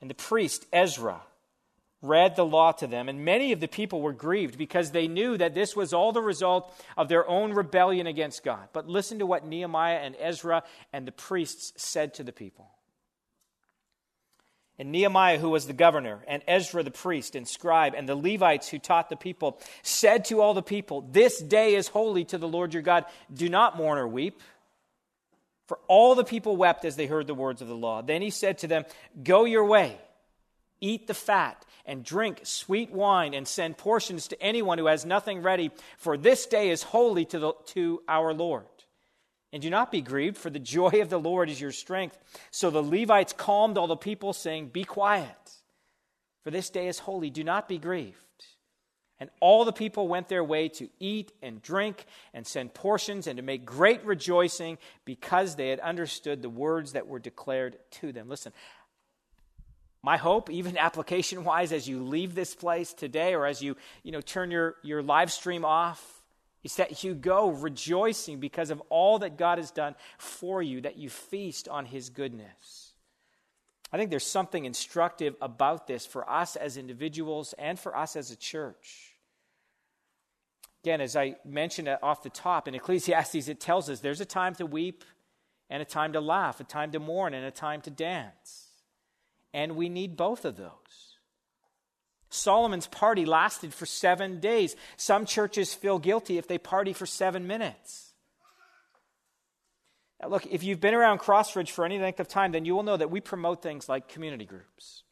And 0.00 0.08
the 0.08 0.14
priest, 0.14 0.66
Ezra, 0.72 1.20
read 2.02 2.36
the 2.36 2.44
law 2.44 2.72
to 2.72 2.86
them, 2.86 3.08
and 3.08 3.24
many 3.24 3.52
of 3.52 3.60
the 3.60 3.68
people 3.68 4.00
were 4.00 4.12
grieved 4.12 4.56
because 4.56 4.90
they 4.90 5.08
knew 5.08 5.36
that 5.36 5.54
this 5.54 5.74
was 5.74 5.92
all 5.92 6.12
the 6.12 6.22
result 6.22 6.72
of 6.96 7.08
their 7.08 7.28
own 7.28 7.52
rebellion 7.52 8.06
against 8.06 8.44
God. 8.44 8.68
But 8.72 8.88
listen 8.88 9.18
to 9.18 9.26
what 9.26 9.46
Nehemiah 9.46 9.98
and 9.98 10.14
Ezra 10.18 10.62
and 10.92 11.06
the 11.06 11.12
priests 11.12 11.72
said 11.82 12.14
to 12.14 12.22
the 12.22 12.32
people. 12.32 12.70
And 14.78 14.92
Nehemiah, 14.92 15.38
who 15.38 15.50
was 15.50 15.66
the 15.66 15.72
governor, 15.72 16.20
and 16.28 16.42
Ezra 16.46 16.84
the 16.84 16.92
priest 16.92 17.34
and 17.34 17.48
scribe, 17.48 17.94
and 17.96 18.08
the 18.08 18.14
Levites 18.14 18.68
who 18.68 18.78
taught 18.78 19.08
the 19.08 19.16
people, 19.16 19.60
said 19.82 20.26
to 20.26 20.40
all 20.40 20.54
the 20.54 20.62
people, 20.62 21.00
This 21.10 21.40
day 21.40 21.74
is 21.74 21.88
holy 21.88 22.24
to 22.26 22.38
the 22.38 22.46
Lord 22.46 22.72
your 22.72 22.82
God. 22.82 23.04
Do 23.32 23.48
not 23.48 23.76
mourn 23.76 23.98
or 23.98 24.06
weep. 24.06 24.40
For 25.66 25.80
all 25.88 26.14
the 26.14 26.24
people 26.24 26.56
wept 26.56 26.84
as 26.84 26.94
they 26.94 27.06
heard 27.06 27.26
the 27.26 27.34
words 27.34 27.60
of 27.60 27.68
the 27.68 27.74
law. 27.74 28.02
Then 28.02 28.22
he 28.22 28.30
said 28.30 28.58
to 28.58 28.68
them, 28.68 28.84
Go 29.22 29.44
your 29.44 29.64
way, 29.64 29.98
eat 30.80 31.08
the 31.08 31.14
fat, 31.14 31.66
and 31.84 32.04
drink 32.04 32.40
sweet 32.44 32.90
wine, 32.92 33.34
and 33.34 33.48
send 33.48 33.76
portions 33.76 34.28
to 34.28 34.42
anyone 34.42 34.78
who 34.78 34.86
has 34.86 35.04
nothing 35.04 35.42
ready, 35.42 35.72
for 35.98 36.16
this 36.16 36.46
day 36.46 36.70
is 36.70 36.84
holy 36.84 37.24
to, 37.26 37.38
the, 37.38 37.52
to 37.66 38.00
our 38.08 38.32
Lord. 38.32 38.64
And 39.52 39.62
do 39.62 39.70
not 39.70 39.90
be 39.90 40.02
grieved, 40.02 40.36
for 40.36 40.50
the 40.50 40.58
joy 40.58 41.00
of 41.00 41.08
the 41.08 41.18
Lord 41.18 41.48
is 41.48 41.60
your 41.60 41.72
strength. 41.72 42.18
So 42.50 42.70
the 42.70 42.82
Levites 42.82 43.32
calmed 43.32 43.78
all 43.78 43.86
the 43.86 43.96
people, 43.96 44.32
saying, 44.32 44.68
Be 44.68 44.84
quiet. 44.84 45.28
for 46.44 46.50
this 46.50 46.70
day 46.70 46.88
is 46.88 46.98
holy. 46.98 47.30
Do 47.30 47.44
not 47.44 47.68
be 47.68 47.78
grieved. 47.78 48.16
And 49.20 49.30
all 49.40 49.64
the 49.64 49.72
people 49.72 50.06
went 50.06 50.28
their 50.28 50.44
way 50.44 50.68
to 50.68 50.88
eat 51.00 51.32
and 51.42 51.60
drink 51.60 52.06
and 52.32 52.46
send 52.46 52.72
portions 52.72 53.26
and 53.26 53.36
to 53.36 53.42
make 53.42 53.64
great 53.64 54.04
rejoicing 54.04 54.78
because 55.04 55.56
they 55.56 55.70
had 55.70 55.80
understood 55.80 56.40
the 56.40 56.48
words 56.48 56.92
that 56.92 57.08
were 57.08 57.18
declared 57.18 57.78
to 57.92 58.12
them. 58.12 58.28
Listen, 58.28 58.52
my 60.02 60.16
hope, 60.16 60.50
even 60.50 60.78
application 60.78 61.42
wise, 61.42 61.72
as 61.72 61.88
you 61.88 62.02
leave 62.04 62.34
this 62.34 62.54
place 62.54 62.92
today 62.92 63.34
or 63.34 63.44
as 63.44 63.60
you, 63.60 63.76
you 64.04 64.12
know, 64.12 64.20
turn 64.20 64.50
your, 64.50 64.76
your 64.82 65.02
live 65.02 65.32
stream 65.32 65.64
off, 65.64 66.17
is 66.64 66.76
that 66.76 67.04
you 67.04 67.14
go 67.14 67.50
rejoicing 67.50 68.40
because 68.40 68.70
of 68.70 68.82
all 68.88 69.20
that 69.20 69.36
God 69.36 69.58
has 69.58 69.70
done 69.70 69.94
for 70.18 70.62
you, 70.62 70.80
that 70.80 70.96
you 70.96 71.08
feast 71.08 71.68
on 71.68 71.86
His 71.86 72.10
goodness. 72.10 72.92
I 73.92 73.96
think 73.96 74.10
there's 74.10 74.26
something 74.26 74.64
instructive 74.64 75.34
about 75.40 75.86
this 75.86 76.04
for 76.04 76.28
us 76.28 76.56
as 76.56 76.76
individuals 76.76 77.54
and 77.58 77.78
for 77.78 77.96
us 77.96 78.16
as 78.16 78.30
a 78.30 78.36
church. 78.36 79.14
Again, 80.84 81.00
as 81.00 81.16
I 81.16 81.36
mentioned 81.44 81.88
off 82.02 82.22
the 82.22 82.30
top, 82.30 82.68
in 82.68 82.74
Ecclesiastes, 82.74 83.48
it 83.48 83.60
tells 83.60 83.88
us 83.88 84.00
there's 84.00 84.20
a 84.20 84.26
time 84.26 84.54
to 84.56 84.66
weep 84.66 85.04
and 85.70 85.82
a 85.82 85.86
time 85.86 86.12
to 86.12 86.20
laugh, 86.20 86.60
a 86.60 86.64
time 86.64 86.92
to 86.92 87.00
mourn 87.00 87.34
and 87.34 87.44
a 87.44 87.50
time 87.50 87.80
to 87.82 87.90
dance. 87.90 88.68
And 89.52 89.76
we 89.76 89.88
need 89.88 90.16
both 90.16 90.44
of 90.44 90.56
those. 90.56 91.07
Solomon's 92.30 92.86
party 92.86 93.24
lasted 93.24 93.72
for 93.72 93.86
seven 93.86 94.40
days. 94.40 94.76
Some 94.96 95.24
churches 95.24 95.74
feel 95.74 95.98
guilty 95.98 96.38
if 96.38 96.46
they 96.46 96.58
party 96.58 96.92
for 96.92 97.06
seven 97.06 97.46
minutes. 97.46 98.12
Now, 100.20 100.28
look, 100.28 100.46
if 100.46 100.62
you've 100.62 100.80
been 100.80 100.94
around 100.94 101.20
Crossridge 101.20 101.70
for 101.70 101.84
any 101.84 101.98
length 101.98 102.20
of 102.20 102.28
time, 102.28 102.52
then 102.52 102.64
you 102.64 102.74
will 102.74 102.82
know 102.82 102.96
that 102.96 103.10
we 103.10 103.20
promote 103.20 103.62
things 103.62 103.88
like 103.88 104.08
community 104.08 104.44
groups. 104.44 105.04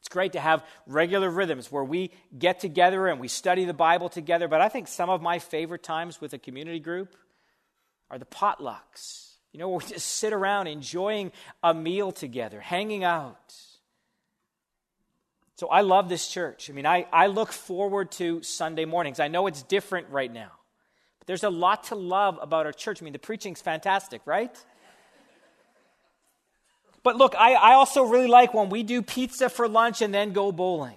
It's 0.00 0.08
great 0.08 0.32
to 0.32 0.40
have 0.40 0.64
regular 0.86 1.30
rhythms 1.30 1.70
where 1.70 1.84
we 1.84 2.10
get 2.36 2.60
together 2.60 3.06
and 3.06 3.20
we 3.20 3.28
study 3.28 3.64
the 3.64 3.72
Bible 3.72 4.08
together, 4.08 4.48
but 4.48 4.60
I 4.60 4.68
think 4.68 4.88
some 4.88 5.08
of 5.08 5.22
my 5.22 5.38
favorite 5.38 5.82
times 5.82 6.20
with 6.20 6.32
a 6.34 6.38
community 6.38 6.80
group 6.80 7.16
are 8.10 8.18
the 8.18 8.26
potlucks. 8.26 9.28
You 9.52 9.60
know, 9.60 9.68
where 9.68 9.78
we 9.78 9.84
just 9.84 10.08
sit 10.08 10.32
around 10.32 10.66
enjoying 10.66 11.30
a 11.62 11.72
meal 11.74 12.10
together, 12.10 12.58
hanging 12.60 13.04
out. 13.04 13.54
So 15.62 15.68
I 15.68 15.82
love 15.82 16.08
this 16.08 16.26
church. 16.26 16.68
I 16.68 16.72
mean, 16.72 16.86
I, 16.86 17.06
I 17.12 17.28
look 17.28 17.52
forward 17.52 18.10
to 18.12 18.42
Sunday 18.42 18.84
mornings. 18.84 19.20
I 19.20 19.28
know 19.28 19.46
it's 19.46 19.62
different 19.62 20.08
right 20.10 20.32
now, 20.32 20.50
but 21.20 21.28
there's 21.28 21.44
a 21.44 21.50
lot 21.50 21.84
to 21.84 21.94
love 21.94 22.36
about 22.42 22.66
our 22.66 22.72
church. 22.72 23.00
I 23.00 23.04
mean, 23.04 23.12
the 23.12 23.20
preaching's 23.20 23.60
fantastic, 23.60 24.22
right? 24.24 24.52
But 27.04 27.14
look, 27.14 27.36
I, 27.38 27.54
I 27.54 27.74
also 27.74 28.02
really 28.02 28.26
like 28.26 28.52
when 28.54 28.70
we 28.70 28.82
do 28.82 29.02
pizza 29.02 29.48
for 29.48 29.68
lunch 29.68 30.02
and 30.02 30.12
then 30.12 30.32
go 30.32 30.50
bowling. 30.50 30.96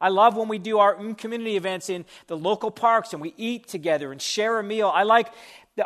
I 0.00 0.08
love 0.08 0.38
when 0.38 0.48
we 0.48 0.58
do 0.58 0.78
our 0.78 0.94
community 1.12 1.58
events 1.58 1.90
in 1.90 2.06
the 2.28 2.36
local 2.38 2.70
parks 2.70 3.12
and 3.12 3.20
we 3.20 3.34
eat 3.36 3.68
together 3.68 4.10
and 4.10 4.22
share 4.22 4.58
a 4.58 4.62
meal. 4.62 4.88
I 4.88 5.02
like 5.02 5.28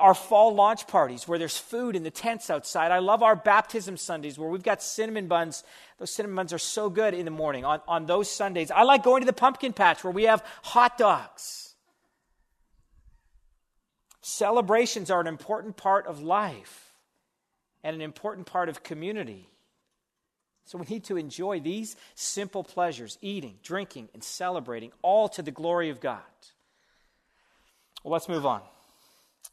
our 0.01 0.15
fall 0.15 0.55
launch 0.55 0.87
parties 0.87 1.27
where 1.27 1.39
there's 1.39 1.57
food 1.57 1.97
in 1.97 2.03
the 2.03 2.11
tents 2.11 2.51
outside. 2.51 2.91
I 2.91 2.99
love 2.99 3.23
our 3.23 3.37
baptism 3.37 3.97
Sundays 3.97 4.39
where 4.39 4.49
we've 4.49 4.63
got 4.63 4.83
cinnamon 4.83 5.29
buns. 5.29 5.65
Those 5.99 6.11
cinnamon 6.11 6.37
buns 6.37 6.53
are 6.53 6.59
so 6.59 6.89
good 6.91 7.15
in 7.15 7.25
the 7.25 7.31
morning 7.31 7.65
on, 7.65 7.81
on 7.87 8.07
those 8.07 8.31
Sundays. 8.31 8.71
I 8.71 8.83
like 8.83 9.03
going 9.03 9.23
to 9.23 9.27
the 9.27 9.33
pumpkin 9.33 9.73
patch 9.73 10.05
where 10.05 10.13
we 10.13 10.25
have 10.25 10.45
hot 10.63 10.99
dogs. 10.99 11.75
Celebrations 14.21 15.11
are 15.11 15.21
an 15.21 15.27
important 15.27 15.77
part 15.77 16.07
of 16.07 16.23
life 16.23 16.93
and 17.83 17.95
an 17.95 18.03
important 18.03 18.47
part 18.47 18.69
of 18.69 18.83
community. 18.83 19.49
So 20.65 20.79
we 20.79 20.87
need 20.87 21.05
to 21.05 21.17
enjoy 21.17 21.61
these 21.61 21.97
simple 22.15 22.63
pleasures 22.63 23.19
eating, 23.21 23.59
drinking, 23.63 24.09
and 24.15 24.23
celebrating, 24.23 24.93
all 25.03 25.29
to 25.31 25.43
the 25.43 25.51
glory 25.51 25.91
of 25.91 26.01
God. 26.01 26.21
Well, 28.03 28.13
let's 28.13 28.29
move 28.29 28.47
on. 28.47 28.63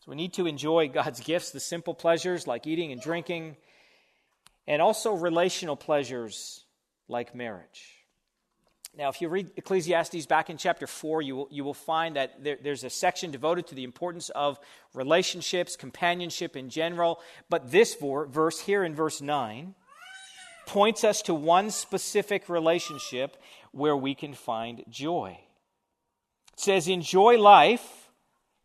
We 0.09 0.15
need 0.15 0.33
to 0.33 0.47
enjoy 0.47 0.87
God's 0.87 1.19
gifts, 1.19 1.51
the 1.51 1.59
simple 1.59 1.93
pleasures 1.93 2.47
like 2.47 2.65
eating 2.65 2.91
and 2.91 2.99
drinking, 2.99 3.57
and 4.65 4.81
also 4.81 5.13
relational 5.13 5.75
pleasures 5.75 6.65
like 7.07 7.35
marriage. 7.35 8.07
Now, 8.97 9.09
if 9.09 9.21
you 9.21 9.29
read 9.29 9.51
Ecclesiastes 9.55 10.25
back 10.25 10.49
in 10.49 10.57
chapter 10.57 10.87
4, 10.87 11.21
you 11.21 11.35
will, 11.35 11.47
you 11.51 11.63
will 11.63 11.75
find 11.75 12.15
that 12.15 12.43
there, 12.43 12.57
there's 12.59 12.83
a 12.83 12.89
section 12.89 13.29
devoted 13.29 13.67
to 13.67 13.75
the 13.75 13.83
importance 13.83 14.29
of 14.29 14.59
relationships, 14.95 15.75
companionship 15.75 16.57
in 16.57 16.71
general. 16.71 17.19
But 17.47 17.69
this 17.69 17.95
verse 18.01 18.59
here 18.61 18.83
in 18.83 18.95
verse 18.95 19.21
9 19.21 19.75
points 20.65 21.03
us 21.03 21.21
to 21.21 21.35
one 21.35 21.69
specific 21.69 22.49
relationship 22.49 23.37
where 23.73 23.95
we 23.95 24.15
can 24.15 24.33
find 24.33 24.83
joy. 24.89 25.39
It 26.53 26.59
says, 26.59 26.87
Enjoy 26.87 27.37
life 27.37 28.08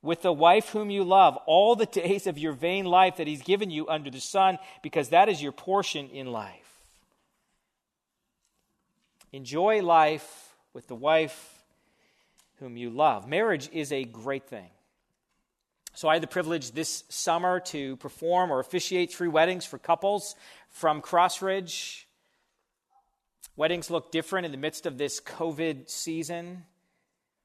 with 0.05 0.21
the 0.21 0.33
wife 0.33 0.69
whom 0.69 0.90
you 0.90 1.03
love 1.03 1.37
all 1.47 1.75
the 1.75 1.87
days 1.87 2.27
of 2.27 2.38
your 2.38 2.53
vain 2.53 2.85
life 2.85 3.17
that 3.17 3.27
he's 3.27 3.43
given 3.43 3.71
you 3.71 3.88
under 3.88 4.11
the 4.11 4.21
sun, 4.21 4.59
because 4.83 5.09
that 5.09 5.31
is 5.31 5.43
your 5.43 5.51
portion 5.51 6.11
in 6.11 6.31
life. 6.31 6.83
Enjoy 9.33 9.83
life 9.83 10.55
with 10.75 10.87
the 10.87 10.95
wife 10.95 11.64
whom 12.61 12.77
you 12.77 12.90
love. 12.90 13.27
Marriage 13.27 13.71
is 13.73 13.90
a 13.90 14.05
great 14.05 14.47
thing. 14.47 14.69
So, 15.95 16.09
I 16.09 16.14
had 16.14 16.23
the 16.23 16.29
privilege 16.29 16.73
this 16.73 17.05
summer 17.09 17.61
to 17.61 17.97
perform 17.97 18.51
or 18.53 18.59
officiate 18.59 19.12
three 19.12 19.29
weddings 19.29 19.64
for 19.64 19.79
couples 19.79 20.35
from 20.69 21.01
Crossridge. 21.01 22.05
Weddings 23.57 23.90
look 23.90 24.11
different 24.11 24.45
in 24.45 24.53
the 24.53 24.59
midst 24.59 24.87
of 24.87 24.99
this 24.99 25.21
COVID 25.21 25.88
season 25.88 26.64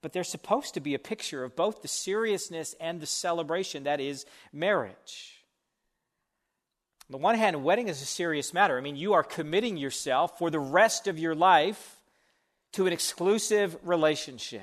but 0.02 0.14
they're 0.14 0.24
supposed 0.24 0.74
to 0.74 0.80
be 0.80 0.94
a 0.94 1.00
picture 1.00 1.44
of 1.44 1.56
both 1.56 1.82
the 1.82 1.88
seriousness 1.88 2.76
and 2.80 3.00
the 3.00 3.06
celebration 3.06 3.84
that 3.84 4.00
is 4.00 4.26
marriage. 4.54 5.44
On 7.10 7.14
the 7.14 7.18
one 7.18 7.36
hand, 7.36 7.56
a 7.56 7.60
wedding 7.60 7.88
is 7.88 8.02
a 8.02 8.06
serious 8.06 8.54
matter. 8.54 8.78
I 8.78 8.82
mean, 8.82 8.96
you 8.96 9.14
are 9.14 9.24
committing 9.24 9.78
yourself 9.78 10.38
for 10.38 10.50
the 10.50 10.60
rest 10.60 11.08
of 11.08 11.18
your 11.18 11.36
life 11.36 11.98
to 12.74 12.86
an 12.86 12.94
exclusive 12.94 13.76
relationship. 13.84 14.62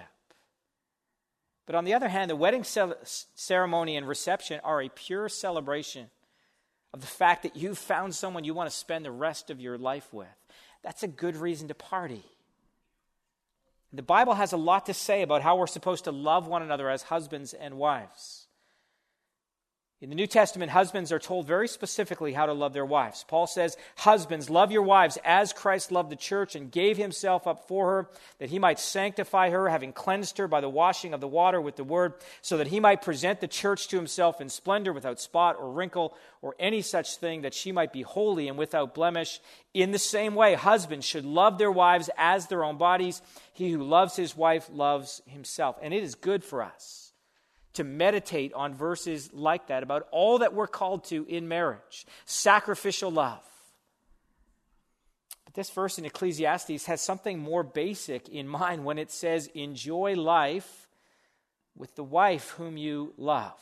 But 1.66 1.74
on 1.74 1.84
the 1.84 1.94
other 1.94 2.08
hand, 2.08 2.30
the 2.30 2.36
wedding 2.36 2.64
ceremony 2.64 3.96
and 3.96 4.06
reception 4.06 4.60
are 4.62 4.80
a 4.80 4.88
pure 4.88 5.28
celebration 5.28 6.08
of 6.94 7.00
the 7.00 7.08
fact 7.08 7.42
that 7.42 7.56
you've 7.56 7.78
found 7.78 8.14
someone 8.14 8.44
you 8.44 8.54
want 8.54 8.70
to 8.70 8.76
spend 8.76 9.04
the 9.04 9.10
rest 9.10 9.50
of 9.50 9.60
your 9.60 9.76
life 9.76 10.14
with. 10.14 10.28
That's 10.84 11.02
a 11.02 11.08
good 11.08 11.36
reason 11.36 11.66
to 11.66 11.74
party. 11.74 12.22
The 13.92 14.02
Bible 14.02 14.34
has 14.34 14.52
a 14.52 14.56
lot 14.56 14.86
to 14.86 14.94
say 14.94 15.22
about 15.22 15.42
how 15.42 15.56
we're 15.56 15.66
supposed 15.66 16.04
to 16.04 16.12
love 16.12 16.46
one 16.46 16.62
another 16.62 16.90
as 16.90 17.04
husbands 17.04 17.54
and 17.54 17.78
wives. 17.78 18.45
In 20.02 20.10
the 20.10 20.14
New 20.14 20.26
Testament, 20.26 20.70
husbands 20.72 21.10
are 21.10 21.18
told 21.18 21.46
very 21.46 21.66
specifically 21.66 22.34
how 22.34 22.44
to 22.44 22.52
love 22.52 22.74
their 22.74 22.84
wives. 22.84 23.24
Paul 23.26 23.46
says, 23.46 23.78
Husbands, 23.96 24.50
love 24.50 24.70
your 24.70 24.82
wives 24.82 25.16
as 25.24 25.54
Christ 25.54 25.90
loved 25.90 26.10
the 26.10 26.16
church 26.16 26.54
and 26.54 26.70
gave 26.70 26.98
himself 26.98 27.46
up 27.46 27.66
for 27.66 27.88
her, 27.88 28.10
that 28.38 28.50
he 28.50 28.58
might 28.58 28.78
sanctify 28.78 29.48
her, 29.48 29.70
having 29.70 29.94
cleansed 29.94 30.36
her 30.36 30.48
by 30.48 30.60
the 30.60 30.68
washing 30.68 31.14
of 31.14 31.22
the 31.22 31.26
water 31.26 31.62
with 31.62 31.76
the 31.76 31.84
word, 31.84 32.12
so 32.42 32.58
that 32.58 32.66
he 32.66 32.78
might 32.78 33.00
present 33.00 33.40
the 33.40 33.48
church 33.48 33.88
to 33.88 33.96
himself 33.96 34.38
in 34.38 34.50
splendor, 34.50 34.92
without 34.92 35.18
spot 35.18 35.56
or 35.58 35.72
wrinkle 35.72 36.14
or 36.42 36.54
any 36.58 36.82
such 36.82 37.16
thing, 37.16 37.40
that 37.40 37.54
she 37.54 37.72
might 37.72 37.94
be 37.94 38.02
holy 38.02 38.48
and 38.48 38.58
without 38.58 38.94
blemish. 38.94 39.40
In 39.72 39.92
the 39.92 39.98
same 39.98 40.34
way, 40.34 40.56
husbands 40.56 41.06
should 41.06 41.24
love 41.24 41.56
their 41.56 41.72
wives 41.72 42.10
as 42.18 42.48
their 42.48 42.64
own 42.64 42.76
bodies. 42.76 43.22
He 43.54 43.70
who 43.70 43.82
loves 43.82 44.14
his 44.14 44.36
wife 44.36 44.68
loves 44.70 45.22
himself. 45.26 45.78
And 45.80 45.94
it 45.94 46.02
is 46.02 46.14
good 46.14 46.44
for 46.44 46.62
us 46.62 47.05
to 47.76 47.84
meditate 47.84 48.52
on 48.52 48.74
verses 48.74 49.32
like 49.32 49.68
that 49.68 49.82
about 49.82 50.06
all 50.10 50.38
that 50.38 50.54
we're 50.54 50.66
called 50.66 51.04
to 51.04 51.24
in 51.26 51.48
marriage 51.48 52.06
sacrificial 52.24 53.10
love. 53.10 53.42
But 55.44 55.54
this 55.54 55.70
verse 55.70 55.98
in 55.98 56.04
Ecclesiastes 56.04 56.86
has 56.86 57.00
something 57.00 57.38
more 57.38 57.62
basic 57.62 58.28
in 58.28 58.48
mind 58.48 58.84
when 58.84 58.98
it 58.98 59.10
says, 59.10 59.48
Enjoy 59.54 60.14
life 60.14 60.88
with 61.76 61.94
the 61.94 62.04
wife 62.04 62.50
whom 62.50 62.76
you 62.76 63.12
love. 63.16 63.58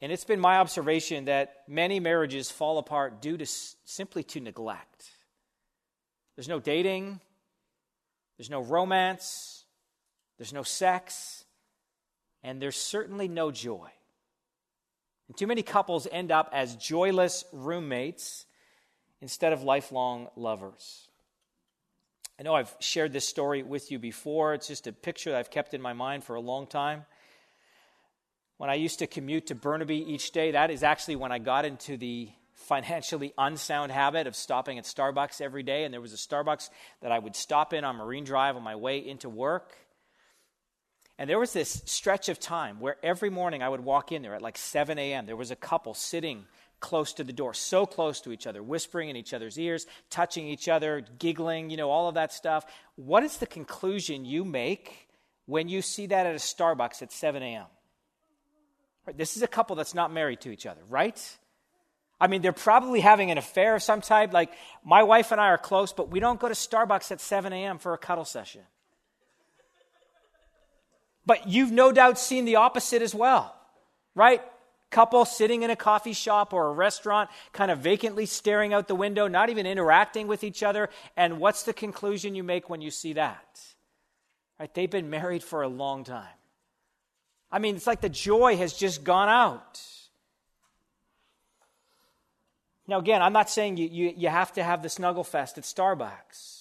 And 0.00 0.12
it's 0.12 0.24
been 0.24 0.40
my 0.40 0.58
observation 0.58 1.26
that 1.26 1.62
many 1.66 1.98
marriages 1.98 2.50
fall 2.50 2.78
apart 2.78 3.22
due 3.22 3.38
to 3.38 3.46
simply 3.46 4.22
to 4.24 4.40
neglect. 4.40 5.10
There's 6.36 6.48
no 6.48 6.60
dating, 6.60 7.20
there's 8.36 8.50
no 8.50 8.60
romance, 8.62 9.64
there's 10.36 10.52
no 10.52 10.62
sex, 10.62 11.43
and 12.44 12.60
there's 12.60 12.76
certainly 12.76 13.26
no 13.26 13.50
joy. 13.50 13.88
And 15.26 15.36
too 15.36 15.46
many 15.46 15.62
couples 15.62 16.06
end 16.12 16.30
up 16.30 16.50
as 16.52 16.76
joyless 16.76 17.44
roommates 17.52 18.44
instead 19.22 19.54
of 19.54 19.62
lifelong 19.62 20.28
lovers. 20.36 21.08
I 22.38 22.42
know 22.42 22.54
I've 22.54 22.74
shared 22.80 23.12
this 23.12 23.26
story 23.26 23.62
with 23.62 23.90
you 23.90 23.98
before. 23.98 24.52
It's 24.54 24.68
just 24.68 24.86
a 24.86 24.92
picture 24.92 25.30
that 25.30 25.38
I've 25.38 25.50
kept 25.50 25.72
in 25.72 25.80
my 25.80 25.94
mind 25.94 26.24
for 26.24 26.34
a 26.34 26.40
long 26.40 26.66
time. 26.66 27.06
When 28.58 28.68
I 28.68 28.74
used 28.74 28.98
to 28.98 29.06
commute 29.06 29.46
to 29.46 29.54
Burnaby 29.54 30.12
each 30.12 30.30
day, 30.32 30.50
that 30.50 30.70
is 30.70 30.82
actually 30.82 31.16
when 31.16 31.32
I 31.32 31.38
got 31.38 31.64
into 31.64 31.96
the 31.96 32.28
financially 32.52 33.32
unsound 33.38 33.90
habit 33.90 34.26
of 34.26 34.36
stopping 34.36 34.78
at 34.78 34.84
Starbucks 34.84 35.40
every 35.40 35.62
day. 35.62 35.84
And 35.84 35.94
there 35.94 36.00
was 36.00 36.12
a 36.12 36.16
Starbucks 36.16 36.68
that 37.00 37.10
I 37.10 37.18
would 37.18 37.36
stop 37.36 37.72
in 37.72 37.84
on 37.84 37.96
Marine 37.96 38.24
Drive 38.24 38.56
on 38.56 38.62
my 38.62 38.76
way 38.76 38.98
into 38.98 39.28
work. 39.28 39.72
And 41.18 41.30
there 41.30 41.38
was 41.38 41.52
this 41.52 41.82
stretch 41.84 42.28
of 42.28 42.40
time 42.40 42.80
where 42.80 42.96
every 43.02 43.30
morning 43.30 43.62
I 43.62 43.68
would 43.68 43.84
walk 43.84 44.10
in 44.10 44.22
there 44.22 44.34
at 44.34 44.42
like 44.42 44.58
7 44.58 44.98
a.m. 44.98 45.26
There 45.26 45.36
was 45.36 45.52
a 45.52 45.56
couple 45.56 45.94
sitting 45.94 46.46
close 46.80 47.14
to 47.14 47.24
the 47.24 47.32
door, 47.32 47.54
so 47.54 47.86
close 47.86 48.20
to 48.20 48.32
each 48.32 48.46
other, 48.46 48.62
whispering 48.62 49.08
in 49.08 49.16
each 49.16 49.32
other's 49.32 49.58
ears, 49.58 49.86
touching 50.10 50.46
each 50.48 50.68
other, 50.68 51.04
giggling, 51.18 51.70
you 51.70 51.76
know, 51.76 51.90
all 51.90 52.08
of 52.08 52.16
that 52.16 52.32
stuff. 52.32 52.66
What 52.96 53.22
is 53.22 53.38
the 53.38 53.46
conclusion 53.46 54.24
you 54.24 54.44
make 54.44 55.08
when 55.46 55.68
you 55.68 55.82
see 55.82 56.06
that 56.06 56.26
at 56.26 56.34
a 56.34 56.38
Starbucks 56.38 57.00
at 57.00 57.12
7 57.12 57.42
a.m.? 57.42 57.66
This 59.16 59.36
is 59.36 59.42
a 59.42 59.48
couple 59.48 59.76
that's 59.76 59.94
not 59.94 60.12
married 60.12 60.40
to 60.42 60.50
each 60.50 60.66
other, 60.66 60.80
right? 60.88 61.38
I 62.20 62.26
mean, 62.26 62.42
they're 62.42 62.52
probably 62.52 63.00
having 63.00 63.30
an 63.30 63.38
affair 63.38 63.76
of 63.76 63.82
some 63.82 64.00
type. 64.00 64.32
Like, 64.32 64.50
my 64.84 65.02
wife 65.02 65.30
and 65.30 65.40
I 65.40 65.48
are 65.48 65.58
close, 65.58 65.92
but 65.92 66.10
we 66.10 66.20
don't 66.20 66.40
go 66.40 66.48
to 66.48 66.54
Starbucks 66.54 67.12
at 67.12 67.20
7 67.20 67.52
a.m. 67.52 67.78
for 67.78 67.94
a 67.94 67.98
cuddle 67.98 68.24
session. 68.24 68.62
But 71.26 71.48
you've 71.48 71.72
no 71.72 71.92
doubt 71.92 72.18
seen 72.18 72.44
the 72.44 72.56
opposite 72.56 73.02
as 73.02 73.14
well, 73.14 73.54
right? 74.14 74.42
Couple 74.90 75.24
sitting 75.24 75.62
in 75.62 75.70
a 75.70 75.76
coffee 75.76 76.12
shop 76.12 76.52
or 76.52 76.68
a 76.68 76.72
restaurant, 76.72 77.28
kind 77.52 77.70
of 77.70 77.80
vacantly 77.80 78.26
staring 78.26 78.72
out 78.72 78.86
the 78.86 78.94
window, 78.94 79.26
not 79.26 79.50
even 79.50 79.66
interacting 79.66 80.28
with 80.28 80.44
each 80.44 80.62
other. 80.62 80.88
And 81.16 81.40
what's 81.40 81.64
the 81.64 81.72
conclusion 81.72 82.34
you 82.34 82.44
make 82.44 82.70
when 82.70 82.80
you 82.80 82.90
see 82.90 83.14
that? 83.14 83.60
Right? 84.60 84.72
They've 84.72 84.90
been 84.90 85.10
married 85.10 85.42
for 85.42 85.62
a 85.62 85.68
long 85.68 86.04
time. 86.04 86.28
I 87.50 87.58
mean, 87.58 87.74
it's 87.74 87.86
like 87.86 88.02
the 88.02 88.08
joy 88.08 88.56
has 88.56 88.72
just 88.72 89.02
gone 89.02 89.28
out. 89.28 89.80
Now, 92.86 92.98
again, 92.98 93.22
I'm 93.22 93.32
not 93.32 93.50
saying 93.50 93.78
you, 93.78 93.88
you, 93.88 94.14
you 94.16 94.28
have 94.28 94.52
to 94.52 94.62
have 94.62 94.82
the 94.82 94.88
snuggle 94.88 95.24
fest 95.24 95.58
at 95.58 95.64
Starbucks. 95.64 96.53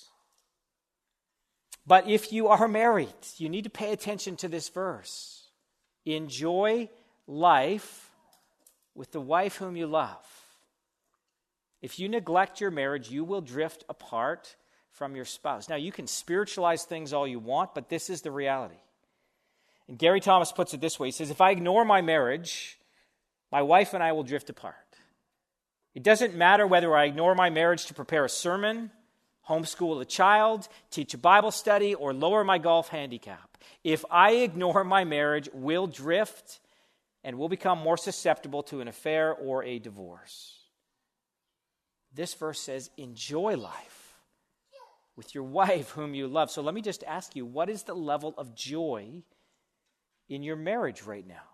But 1.85 2.07
if 2.07 2.31
you 2.31 2.47
are 2.47 2.67
married, 2.67 3.09
you 3.37 3.49
need 3.49 3.65
to 3.65 3.69
pay 3.69 3.91
attention 3.91 4.35
to 4.37 4.47
this 4.47 4.69
verse. 4.69 5.47
Enjoy 6.05 6.89
life 7.27 8.09
with 8.95 9.11
the 9.11 9.21
wife 9.21 9.57
whom 9.57 9.75
you 9.75 9.87
love. 9.87 10.25
If 11.81 11.99
you 11.99 12.07
neglect 12.07 12.61
your 12.61 12.71
marriage, 12.71 13.09
you 13.09 13.25
will 13.25 13.41
drift 13.41 13.83
apart 13.89 14.55
from 14.91 15.15
your 15.15 15.25
spouse. 15.25 15.67
Now, 15.67 15.75
you 15.75 15.91
can 15.91 16.07
spiritualize 16.07 16.83
things 16.85 17.11
all 17.11 17.27
you 17.27 17.39
want, 17.39 17.75
but 17.75 17.89
this 17.89 18.09
is 18.09 18.21
the 18.21 18.31
reality. 18.31 18.77
And 19.89 19.97
Gary 19.97 20.21
Thomas 20.21 20.51
puts 20.51 20.73
it 20.73 20.79
this 20.79 20.99
way 20.99 21.09
He 21.09 21.11
says, 21.11 21.29
If 21.29 21.41
I 21.41 21.51
ignore 21.51 21.83
my 21.83 22.01
marriage, 22.01 22.79
my 23.51 23.61
wife 23.61 23.93
and 23.93 24.01
I 24.01 24.13
will 24.13 24.23
drift 24.23 24.49
apart. 24.49 24.75
It 25.93 26.03
doesn't 26.03 26.35
matter 26.35 26.65
whether 26.65 26.95
I 26.95 27.05
ignore 27.05 27.35
my 27.35 27.49
marriage 27.49 27.85
to 27.87 27.93
prepare 27.93 28.25
a 28.25 28.29
sermon 28.29 28.91
homeschool 29.49 30.01
a 30.01 30.05
child, 30.05 30.67
teach 30.91 31.13
a 31.13 31.17
Bible 31.17 31.51
study, 31.51 31.95
or 31.95 32.13
lower 32.13 32.43
my 32.43 32.57
golf 32.57 32.89
handicap. 32.89 33.57
If 33.83 34.05
I 34.09 34.31
ignore 34.31 34.83
my 34.83 35.03
marriage, 35.03 35.49
we'll 35.53 35.87
drift 35.87 36.59
and 37.23 37.37
we'll 37.37 37.49
become 37.49 37.79
more 37.79 37.97
susceptible 37.97 38.63
to 38.63 38.81
an 38.81 38.87
affair 38.87 39.33
or 39.33 39.63
a 39.63 39.79
divorce. 39.79 40.59
This 42.13 42.33
verse 42.33 42.59
says, 42.59 42.89
enjoy 42.97 43.55
life 43.55 44.15
with 45.15 45.33
your 45.33 45.43
wife 45.43 45.91
whom 45.91 46.13
you 46.13 46.27
love. 46.27 46.51
So 46.51 46.61
let 46.61 46.73
me 46.73 46.81
just 46.81 47.03
ask 47.03 47.35
you, 47.35 47.45
what 47.45 47.69
is 47.69 47.83
the 47.83 47.93
level 47.93 48.33
of 48.37 48.55
joy 48.55 49.23
in 50.29 50.43
your 50.43 50.55
marriage 50.55 51.03
right 51.03 51.25
now? 51.27 51.52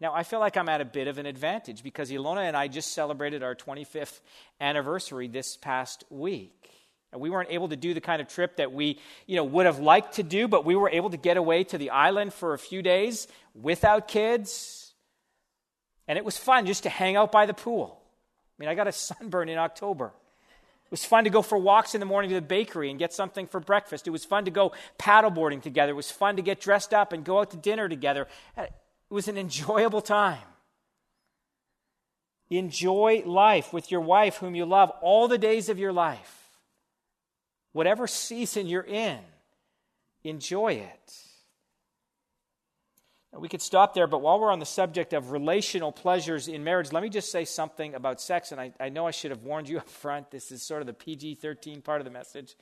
Now, 0.00 0.14
I 0.14 0.22
feel 0.22 0.38
like 0.38 0.56
I'm 0.56 0.68
at 0.68 0.80
a 0.80 0.84
bit 0.84 1.08
of 1.08 1.18
an 1.18 1.26
advantage 1.26 1.82
because 1.82 2.10
Ilona 2.10 2.42
and 2.46 2.56
I 2.56 2.68
just 2.68 2.92
celebrated 2.92 3.42
our 3.42 3.56
25th 3.56 4.20
anniversary 4.60 5.26
this 5.26 5.56
past 5.56 6.04
week. 6.08 6.70
We 7.16 7.30
weren't 7.30 7.50
able 7.50 7.68
to 7.68 7.76
do 7.76 7.94
the 7.94 8.00
kind 8.00 8.20
of 8.20 8.28
trip 8.28 8.56
that 8.56 8.72
we, 8.72 9.00
you 9.26 9.36
know, 9.36 9.44
would 9.44 9.66
have 9.66 9.80
liked 9.80 10.14
to 10.16 10.22
do, 10.22 10.46
but 10.46 10.64
we 10.64 10.76
were 10.76 10.90
able 10.90 11.10
to 11.10 11.16
get 11.16 11.36
away 11.36 11.64
to 11.64 11.78
the 11.78 11.90
island 11.90 12.34
for 12.34 12.52
a 12.52 12.58
few 12.58 12.82
days 12.82 13.26
without 13.54 14.08
kids. 14.08 14.92
And 16.06 16.18
it 16.18 16.24
was 16.24 16.36
fun 16.36 16.66
just 16.66 16.82
to 16.82 16.90
hang 16.90 17.16
out 17.16 17.32
by 17.32 17.46
the 17.46 17.54
pool. 17.54 17.98
I 18.00 18.54
mean, 18.60 18.68
I 18.68 18.74
got 18.74 18.88
a 18.88 18.92
sunburn 18.92 19.48
in 19.48 19.58
October. 19.58 20.12
It 20.84 20.90
was 20.90 21.04
fun 21.04 21.24
to 21.24 21.30
go 21.30 21.42
for 21.42 21.58
walks 21.58 21.94
in 21.94 22.00
the 22.00 22.06
morning 22.06 22.30
to 22.30 22.34
the 22.34 22.42
bakery 22.42 22.90
and 22.90 22.98
get 22.98 23.12
something 23.12 23.46
for 23.46 23.60
breakfast. 23.60 24.06
It 24.06 24.10
was 24.10 24.24
fun 24.24 24.44
to 24.44 24.50
go 24.50 24.72
paddleboarding 24.98 25.62
together. 25.62 25.92
It 25.92 25.96
was 25.96 26.10
fun 26.10 26.36
to 26.36 26.42
get 26.42 26.60
dressed 26.60 26.94
up 26.94 27.12
and 27.12 27.24
go 27.24 27.40
out 27.40 27.50
to 27.50 27.56
dinner 27.56 27.88
together. 27.88 28.26
It 29.10 29.14
was 29.14 29.28
an 29.28 29.38
enjoyable 29.38 30.00
time. 30.00 30.38
Enjoy 32.50 33.22
life 33.26 33.72
with 33.72 33.90
your 33.90 34.00
wife, 34.00 34.36
whom 34.36 34.54
you 34.54 34.64
love, 34.64 34.90
all 35.02 35.28
the 35.28 35.38
days 35.38 35.68
of 35.68 35.78
your 35.78 35.92
life. 35.92 36.48
Whatever 37.72 38.06
season 38.06 38.66
you're 38.66 38.82
in, 38.82 39.18
enjoy 40.24 40.74
it. 40.74 41.14
Now, 43.32 43.40
we 43.40 43.48
could 43.48 43.60
stop 43.60 43.92
there, 43.92 44.06
but 44.06 44.22
while 44.22 44.40
we're 44.40 44.50
on 44.50 44.58
the 44.58 44.66
subject 44.66 45.12
of 45.12 45.32
relational 45.32 45.92
pleasures 45.92 46.48
in 46.48 46.64
marriage, 46.64 46.92
let 46.92 47.02
me 47.02 47.10
just 47.10 47.30
say 47.30 47.44
something 47.44 47.94
about 47.94 48.22
sex. 48.22 48.52
And 48.52 48.60
I, 48.60 48.72
I 48.80 48.88
know 48.88 49.06
I 49.06 49.10
should 49.10 49.30
have 49.30 49.42
warned 49.42 49.68
you 49.68 49.78
up 49.78 49.88
front. 49.88 50.30
This 50.30 50.50
is 50.50 50.62
sort 50.62 50.80
of 50.80 50.86
the 50.86 50.94
PG 50.94 51.36
13 51.36 51.82
part 51.82 52.00
of 52.00 52.06
the 52.06 52.10
message. 52.10 52.56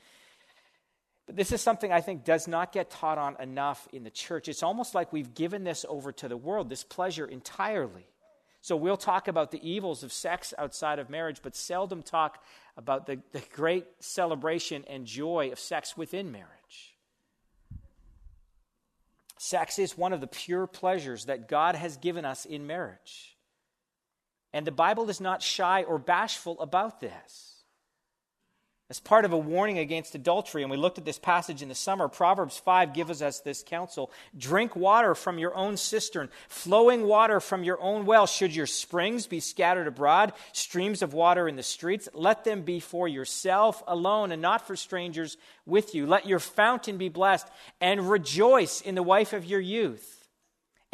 But 1.27 1.37
this 1.37 1.53
is 1.53 1.61
something 1.61 1.93
I 1.93 2.01
think 2.01 2.25
does 2.25 2.47
not 2.47 2.73
get 2.73 2.91
taught 2.91 3.19
on 3.19 3.37
enough 3.41 3.89
in 3.93 4.05
the 4.05 4.11
church. 4.11 4.49
It's 4.49 4.63
almost 4.63 4.95
like 4.95 5.13
we've 5.13 5.35
given 5.35 5.65
this 5.65 5.85
over 5.89 6.13
to 6.13 6.29
the 6.29 6.37
world, 6.37 6.71
this 6.71 6.85
pleasure 6.85 7.27
entirely. 7.27 8.07
So 8.61 8.77
we'll 8.77 8.97
talk 8.97 9.29
about 9.29 9.51
the 9.51 9.69
evils 9.69 10.03
of 10.03 10.13
sex 10.13 10.55
outside 10.57 10.99
of 10.99 11.11
marriage, 11.11 11.41
but 11.43 11.55
seldom 11.55 12.03
talk 12.03 12.43
about 12.77 13.07
the, 13.07 13.21
the 13.33 13.43
great 13.53 13.87
celebration 14.01 14.85
and 14.89 15.07
joy 15.07 15.51
of 15.53 15.59
sex 15.59 15.97
within 15.97 16.33
marriage. 16.33 16.97
Sex 19.39 19.79
is 19.79 19.99
one 19.99 20.13
of 20.13 20.21
the 20.21 20.27
pure 20.27 20.67
pleasures 20.67 21.27
that 21.27 21.49
God 21.49 21.75
has 21.75 21.97
given 21.97 22.25
us 22.25 22.45
in 22.45 22.67
marriage. 22.67 23.37
And 24.53 24.67
the 24.67 24.73
Bible 24.73 25.11
is 25.11 25.21
not 25.21 25.43
shy 25.43 25.83
or 25.83 25.99
bashful 25.99 26.59
about 26.61 27.01
this. 27.01 27.56
As 28.89 29.01
part 29.01 29.25
of 29.25 29.33
a 29.33 29.37
warning 29.37 29.79
against 29.79 30.15
adultery, 30.15 30.63
and 30.63 30.71
we 30.71 30.77
looked 30.77 30.99
at 30.99 31.05
this 31.05 31.19
passage 31.19 31.61
in 31.61 31.69
the 31.69 31.75
summer, 31.75 32.07
Proverbs 32.07 32.57
5 32.57 32.95
gives 32.95 33.21
us 33.21 33.41
this 33.41 33.65
counsel 33.67 34.13
Drink 34.39 34.77
water 34.77 35.17
from 35.17 35.41
your 35.41 35.57
own 35.57 35.77
cistern, 35.77 36.29
flowing 36.49 37.03
water 37.03 37.41
from 37.41 37.65
your 37.65 37.81
own 37.81 38.07
well. 38.07 38.29
Should 38.29 38.55
your 38.55 38.67
springs 38.67 39.27
be 39.27 39.41
scattered 39.41 39.89
abroad, 39.89 40.35
streams 40.53 41.03
of 41.03 41.15
water 41.15 41.49
in 41.49 41.57
the 41.57 41.65
streets, 41.65 42.09
let 42.15 42.45
them 42.45 42.63
be 42.63 42.79
for 42.79 43.09
yourself 43.09 43.83
alone 43.89 44.31
and 44.31 44.41
not 44.41 44.65
for 44.65 44.77
strangers 44.77 45.37
with 45.65 45.93
you. 45.97 46.07
Let 46.07 46.27
your 46.27 46.39
fountain 46.39 46.97
be 46.97 47.09
blessed, 47.09 47.49
and 47.81 48.09
rejoice 48.09 48.81
in 48.81 48.95
the 48.95 49.03
wife 49.03 49.33
of 49.33 49.45
your 49.45 49.61
youth 49.61 50.16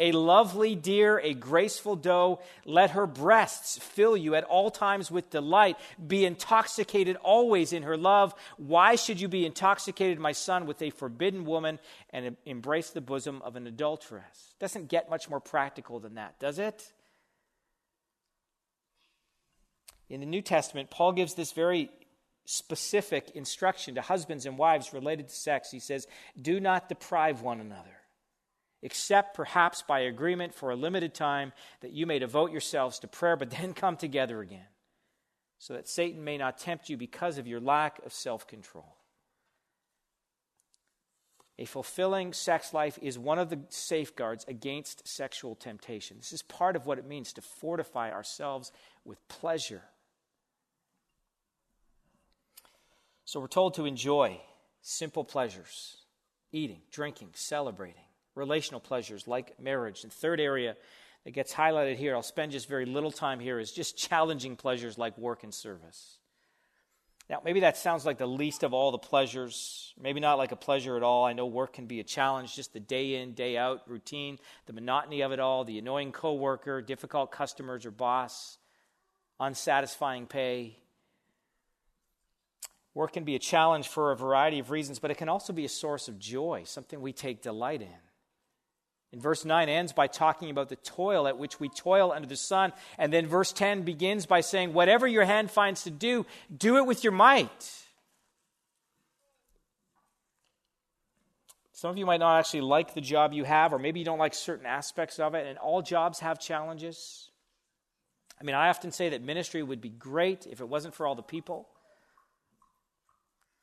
a 0.03 0.11
lovely 0.11 0.75
deer, 0.75 1.17
a 1.17 1.33
graceful 1.33 1.95
doe. 1.95 2.41
Let 2.65 2.91
her 2.91 3.07
breasts 3.07 3.77
fill 3.77 4.17
you 4.17 4.35
at 4.35 4.43
all 4.43 4.69
times 4.69 5.09
with 5.09 5.29
delight. 5.29 5.77
Be 6.05 6.25
intoxicated 6.25 7.15
always 7.23 7.71
in 7.71 7.83
her 7.83 7.95
love. 7.95 8.35
Why 8.57 8.95
should 8.95 9.21
you 9.21 9.29
be 9.29 9.45
intoxicated, 9.45 10.19
my 10.19 10.33
son, 10.33 10.65
with 10.65 10.81
a 10.81 10.89
forbidden 10.89 11.45
woman 11.45 11.79
and 12.09 12.35
embrace 12.45 12.89
the 12.89 12.99
bosom 12.99 13.41
of 13.43 13.55
an 13.55 13.65
adulteress? 13.65 14.55
Doesn't 14.59 14.89
get 14.89 15.09
much 15.09 15.29
more 15.29 15.39
practical 15.39 16.01
than 16.01 16.15
that, 16.15 16.37
does 16.37 16.59
it? 16.59 16.91
In 20.09 20.19
the 20.19 20.25
New 20.25 20.41
Testament, 20.41 20.89
Paul 20.89 21.13
gives 21.13 21.33
this 21.33 21.53
very 21.53 21.89
specific 22.43 23.31
instruction 23.35 23.95
to 23.95 24.01
husbands 24.01 24.45
and 24.45 24.57
wives 24.57 24.91
related 24.91 25.29
to 25.29 25.33
sex. 25.33 25.71
He 25.71 25.79
says, 25.79 26.07
Do 26.39 26.59
not 26.59 26.89
deprive 26.89 27.41
one 27.41 27.61
another 27.61 27.92
except 28.83 29.33
perhaps 29.33 29.81
by 29.81 30.01
agreement 30.01 30.53
for 30.53 30.69
a 30.69 30.75
limited 30.75 31.13
time, 31.13 31.53
that 31.79 31.93
you 31.93 32.05
may 32.05 32.19
devote 32.19 32.51
yourselves 32.51 32.99
to 32.99 33.07
prayer, 33.07 33.37
but 33.37 33.49
then 33.61 33.73
come 33.73 33.95
together 33.97 34.41
again, 34.41 34.67
so 35.57 35.73
that 35.73 35.87
Satan 35.87 36.23
may 36.23 36.37
not 36.37 36.59
tempt 36.59 36.89
you 36.89 36.97
because 36.97 37.39
of 37.39 37.47
your 37.47 37.61
lack 37.61 38.05
of 38.05 38.13
self 38.13 38.45
control. 38.45 38.97
A 41.59 41.65
fulfilling 41.65 42.33
sex 42.33 42.73
life 42.73 42.99
is 43.01 43.17
one 43.17 43.39
of 43.39 43.49
the 43.49 43.59
safeguards 43.69 44.43
against 44.47 45.07
sexual 45.07 45.55
temptation. 45.55 46.17
This 46.17 46.33
is 46.33 46.41
part 46.41 46.75
of 46.75 46.85
what 46.85 46.97
it 46.97 47.07
means 47.07 47.31
to 47.33 47.41
fortify 47.41 48.11
ourselves 48.11 48.71
with 49.05 49.25
pleasure. 49.27 49.83
So 53.23 53.39
we're 53.39 53.47
told 53.47 53.75
to 53.75 53.85
enjoy 53.85 54.41
simple 54.81 55.23
pleasures 55.23 55.97
eating, 56.51 56.81
drinking, 56.91 57.29
celebrating 57.33 58.03
relational 58.35 58.79
pleasures 58.79 59.27
like 59.27 59.59
marriage. 59.59 60.03
And 60.03 60.11
third 60.11 60.39
area 60.39 60.75
that 61.23 61.31
gets 61.31 61.53
highlighted 61.53 61.95
here, 61.95 62.15
I'll 62.15 62.21
spend 62.21 62.51
just 62.51 62.67
very 62.67 62.85
little 62.85 63.11
time 63.11 63.39
here, 63.39 63.59
is 63.59 63.71
just 63.71 63.97
challenging 63.97 64.55
pleasures 64.55 64.97
like 64.97 65.17
work 65.17 65.43
and 65.43 65.53
service. 65.53 66.17
Now, 67.29 67.41
maybe 67.45 67.61
that 67.61 67.77
sounds 67.77 68.05
like 68.05 68.17
the 68.17 68.27
least 68.27 68.63
of 68.63 68.73
all 68.73 68.91
the 68.91 68.97
pleasures, 68.97 69.93
maybe 69.99 70.19
not 70.19 70.37
like 70.37 70.51
a 70.51 70.57
pleasure 70.57 70.97
at 70.97 71.03
all. 71.03 71.23
I 71.23 71.31
know 71.31 71.45
work 71.45 71.71
can 71.73 71.85
be 71.85 72.01
a 72.01 72.03
challenge, 72.03 72.53
just 72.53 72.73
the 72.73 72.81
day 72.81 73.15
in, 73.15 73.33
day 73.33 73.55
out 73.57 73.81
routine, 73.87 74.39
the 74.65 74.73
monotony 74.73 75.21
of 75.21 75.31
it 75.31 75.39
all, 75.39 75.63
the 75.63 75.79
annoying 75.79 76.11
coworker, 76.11 76.81
difficult 76.81 77.31
customers 77.31 77.85
or 77.85 77.91
boss. 77.91 78.57
unsatisfying 79.39 80.27
pay. 80.27 80.77
Work 82.93 83.13
can 83.13 83.23
be 83.23 83.35
a 83.35 83.39
challenge 83.39 83.87
for 83.87 84.11
a 84.11 84.15
variety 84.15 84.59
of 84.59 84.69
reasons, 84.69 84.99
but 84.99 85.11
it 85.11 85.17
can 85.17 85.29
also 85.29 85.53
be 85.53 85.65
a 85.65 85.69
source 85.69 86.07
of 86.07 86.19
joy, 86.19 86.63
something 86.65 87.01
we 87.01 87.13
take 87.13 87.41
delight 87.41 87.81
in. 87.81 87.87
In 89.13 89.19
verse 89.19 89.45
9 89.45 89.69
ends 89.69 89.93
by 89.93 90.07
talking 90.07 90.49
about 90.49 90.69
the 90.69 90.75
toil 90.75 91.27
at 91.27 91.37
which 91.37 91.59
we 91.59 91.69
toil 91.69 92.11
under 92.11 92.27
the 92.27 92.35
sun. 92.35 92.73
And 92.97 93.13
then 93.13 93.27
verse 93.27 93.53
10 93.53 93.83
begins 93.83 94.25
by 94.25 94.41
saying, 94.41 94.73
Whatever 94.73 95.07
your 95.07 95.23
hand 95.23 95.51
finds 95.51 95.83
to 95.83 95.91
do, 95.91 96.25
do 96.55 96.77
it 96.77 96.87
with 96.87 97.03
your 97.03 97.13
might. 97.13 97.85
Some 101.73 101.91
of 101.91 101.97
you 101.97 102.07
might 102.07 102.21
not 102.21 102.39
actually 102.39 102.61
like 102.61 102.95
the 102.95 103.01
job 103.01 103.33
you 103.33 103.43
have, 103.43 103.71
or 103.71 103.77
maybe 103.77 103.99
you 103.99 104.05
don't 104.05 104.17
like 104.17 104.33
certain 104.33 104.65
aspects 104.65 105.19
of 105.19 105.35
it, 105.35 105.45
and 105.45 105.59
all 105.59 105.83
jobs 105.83 106.19
have 106.21 106.39
challenges. 106.39 107.29
I 108.41 108.43
mean, 108.43 108.55
I 108.55 108.69
often 108.69 108.91
say 108.91 109.09
that 109.09 109.21
ministry 109.21 109.61
would 109.61 109.81
be 109.81 109.89
great 109.89 110.47
if 110.47 110.59
it 110.59 110.67
wasn't 110.67 110.95
for 110.95 111.05
all 111.05 111.13
the 111.13 111.21
people. 111.21 111.67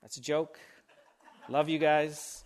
That's 0.00 0.16
a 0.16 0.20
joke. 0.20 0.60
Love 1.48 1.68
you 1.68 1.78
guys. 1.78 2.44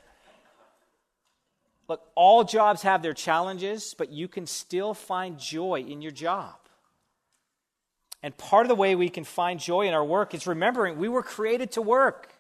Look, 1.88 2.02
all 2.14 2.44
jobs 2.44 2.82
have 2.82 3.02
their 3.02 3.14
challenges, 3.14 3.94
but 3.96 4.10
you 4.10 4.28
can 4.28 4.46
still 4.46 4.94
find 4.94 5.38
joy 5.38 5.84
in 5.86 6.00
your 6.00 6.12
job. 6.12 6.54
And 8.22 8.36
part 8.36 8.64
of 8.64 8.68
the 8.68 8.74
way 8.74 8.94
we 8.94 9.10
can 9.10 9.24
find 9.24 9.60
joy 9.60 9.86
in 9.86 9.92
our 9.92 10.04
work 10.04 10.32
is 10.32 10.46
remembering 10.46 10.98
we 10.98 11.10
were 11.10 11.22
created 11.22 11.72
to 11.72 11.82
work. 11.82 12.32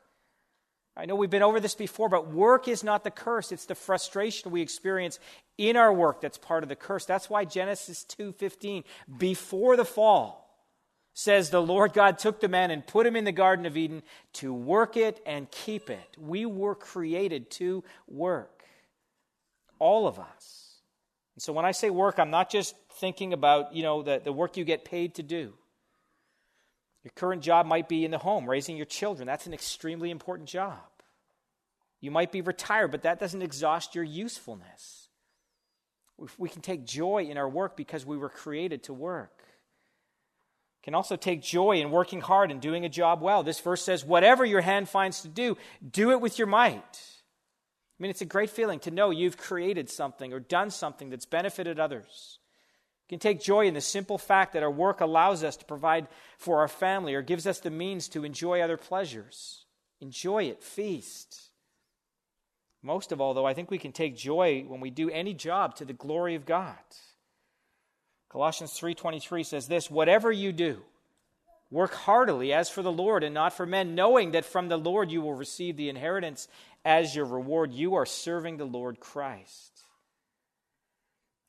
I 0.96 1.06
know 1.06 1.14
we've 1.14 1.28
been 1.28 1.42
over 1.42 1.60
this 1.60 1.74
before, 1.74 2.08
but 2.08 2.32
work 2.32 2.68
is 2.68 2.82
not 2.82 3.04
the 3.04 3.10
curse. 3.10 3.52
It's 3.52 3.66
the 3.66 3.74
frustration 3.74 4.50
we 4.50 4.62
experience 4.62 5.18
in 5.58 5.76
our 5.76 5.92
work 5.92 6.20
that's 6.20 6.38
part 6.38 6.62
of 6.62 6.68
the 6.68 6.76
curse. 6.76 7.04
That's 7.04 7.28
why 7.28 7.44
Genesis 7.44 8.04
2:15, 8.04 8.84
before 9.18 9.76
the 9.76 9.84
fall, 9.84 10.44
says 11.12 11.50
the 11.50 11.60
Lord 11.60 11.92
God 11.92 12.18
took 12.18 12.40
the 12.40 12.48
man 12.48 12.70
and 12.70 12.86
put 12.86 13.06
him 13.06 13.16
in 13.16 13.24
the 13.24 13.32
garden 13.32 13.66
of 13.66 13.76
Eden 13.76 14.02
to 14.34 14.54
work 14.54 14.96
it 14.96 15.20
and 15.26 15.50
keep 15.50 15.90
it. 15.90 16.16
We 16.16 16.46
were 16.46 16.74
created 16.74 17.50
to 17.52 17.84
work 18.06 18.53
all 19.78 20.06
of 20.06 20.18
us. 20.18 20.78
And 21.34 21.42
so 21.42 21.52
when 21.52 21.64
I 21.64 21.72
say 21.72 21.90
work, 21.90 22.18
I'm 22.18 22.30
not 22.30 22.50
just 22.50 22.74
thinking 23.00 23.32
about, 23.32 23.74
you 23.74 23.82
know, 23.82 24.02
the, 24.02 24.20
the 24.22 24.32
work 24.32 24.56
you 24.56 24.64
get 24.64 24.84
paid 24.84 25.16
to 25.16 25.22
do. 25.22 25.52
Your 27.02 27.12
current 27.14 27.42
job 27.42 27.66
might 27.66 27.88
be 27.88 28.04
in 28.04 28.10
the 28.10 28.18
home, 28.18 28.48
raising 28.48 28.76
your 28.76 28.86
children. 28.86 29.26
That's 29.26 29.46
an 29.46 29.52
extremely 29.52 30.10
important 30.10 30.48
job. 30.48 30.78
You 32.00 32.10
might 32.10 32.32
be 32.32 32.40
retired, 32.40 32.90
but 32.90 33.02
that 33.02 33.18
doesn't 33.18 33.42
exhaust 33.42 33.94
your 33.94 34.04
usefulness. 34.04 35.08
We 36.38 36.48
can 36.48 36.62
take 36.62 36.84
joy 36.86 37.26
in 37.30 37.36
our 37.36 37.48
work 37.48 37.76
because 37.76 38.06
we 38.06 38.16
were 38.16 38.28
created 38.28 38.84
to 38.84 38.94
work. 38.94 39.42
Can 40.82 40.94
also 40.94 41.16
take 41.16 41.42
joy 41.42 41.78
in 41.80 41.90
working 41.90 42.20
hard 42.20 42.50
and 42.50 42.60
doing 42.60 42.84
a 42.84 42.90
job 42.90 43.22
well. 43.22 43.42
This 43.42 43.58
verse 43.58 43.82
says, 43.82 44.04
Whatever 44.04 44.44
your 44.44 44.60
hand 44.60 44.88
finds 44.88 45.22
to 45.22 45.28
do, 45.28 45.56
do 45.90 46.10
it 46.10 46.20
with 46.20 46.38
your 46.38 46.46
might. 46.46 47.00
I 47.98 48.02
mean, 48.02 48.10
it's 48.10 48.22
a 48.22 48.26
great 48.26 48.50
feeling 48.50 48.80
to 48.80 48.90
know 48.90 49.10
you've 49.10 49.36
created 49.36 49.88
something 49.88 50.32
or 50.32 50.40
done 50.40 50.70
something 50.70 51.10
that's 51.10 51.26
benefited 51.26 51.78
others. 51.78 52.38
You 53.04 53.16
can 53.16 53.20
take 53.20 53.40
joy 53.40 53.66
in 53.66 53.74
the 53.74 53.80
simple 53.80 54.18
fact 54.18 54.54
that 54.54 54.62
our 54.62 54.70
work 54.70 55.00
allows 55.00 55.44
us 55.44 55.56
to 55.58 55.64
provide 55.64 56.08
for 56.38 56.60
our 56.60 56.68
family 56.68 57.14
or 57.14 57.22
gives 57.22 57.46
us 57.46 57.60
the 57.60 57.70
means 57.70 58.08
to 58.08 58.24
enjoy 58.24 58.60
other 58.60 58.76
pleasures. 58.76 59.66
Enjoy 60.00 60.44
it, 60.44 60.62
feast. 60.62 61.50
Most 62.82 63.12
of 63.12 63.20
all, 63.20 63.32
though, 63.32 63.46
I 63.46 63.54
think 63.54 63.70
we 63.70 63.78
can 63.78 63.92
take 63.92 64.16
joy 64.16 64.64
when 64.66 64.80
we 64.80 64.90
do 64.90 65.08
any 65.10 65.32
job 65.32 65.76
to 65.76 65.84
the 65.84 65.92
glory 65.92 66.34
of 66.34 66.44
God. 66.44 66.76
Colossians 68.28 68.72
3:23 68.72 69.44
says 69.44 69.68
this, 69.68 69.90
"Whatever 69.90 70.32
you 70.32 70.52
do, 70.52 70.84
work 71.70 71.94
heartily 71.94 72.52
as 72.52 72.68
for 72.68 72.82
the 72.82 72.92
Lord 72.92 73.22
and 73.22 73.32
not 73.32 73.52
for 73.52 73.64
men, 73.64 73.94
knowing 73.94 74.32
that 74.32 74.44
from 74.44 74.68
the 74.68 74.76
Lord 74.76 75.10
you 75.10 75.22
will 75.22 75.34
receive 75.34 75.76
the 75.76 75.88
inheritance 75.88 76.48
as 76.84 77.16
your 77.16 77.24
reward, 77.24 77.72
you 77.72 77.94
are 77.94 78.06
serving 78.06 78.56
the 78.56 78.64
Lord 78.64 79.00
Christ. 79.00 79.82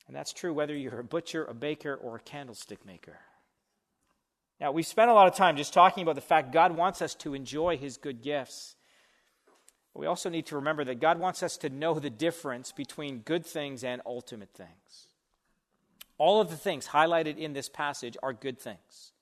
And 0.06 0.16
that's 0.16 0.32
true 0.32 0.52
whether 0.52 0.74
you're 0.74 1.00
a 1.00 1.04
butcher, 1.04 1.44
a 1.44 1.54
baker, 1.54 1.94
or 1.94 2.16
a 2.16 2.20
candlestick 2.20 2.86
maker. 2.86 3.18
Now, 4.60 4.72
we've 4.72 4.86
spent 4.86 5.10
a 5.10 5.14
lot 5.14 5.28
of 5.28 5.34
time 5.34 5.56
just 5.56 5.74
talking 5.74 6.02
about 6.02 6.14
the 6.14 6.20
fact 6.20 6.52
God 6.52 6.76
wants 6.76 7.02
us 7.02 7.14
to 7.16 7.34
enjoy 7.34 7.76
his 7.76 7.98
good 7.98 8.22
gifts. 8.22 8.76
But 9.92 10.00
we 10.00 10.06
also 10.06 10.30
need 10.30 10.46
to 10.46 10.56
remember 10.56 10.84
that 10.84 11.00
God 11.00 11.18
wants 11.18 11.42
us 11.42 11.58
to 11.58 11.68
know 11.68 11.98
the 11.98 12.10
difference 12.10 12.72
between 12.72 13.18
good 13.18 13.44
things 13.44 13.84
and 13.84 14.00
ultimate 14.06 14.50
things. 14.54 15.08
All 16.18 16.40
of 16.40 16.48
the 16.48 16.56
things 16.56 16.88
highlighted 16.88 17.36
in 17.36 17.52
this 17.52 17.68
passage 17.68 18.16
are 18.22 18.32
good 18.32 18.58
things, 18.58 19.12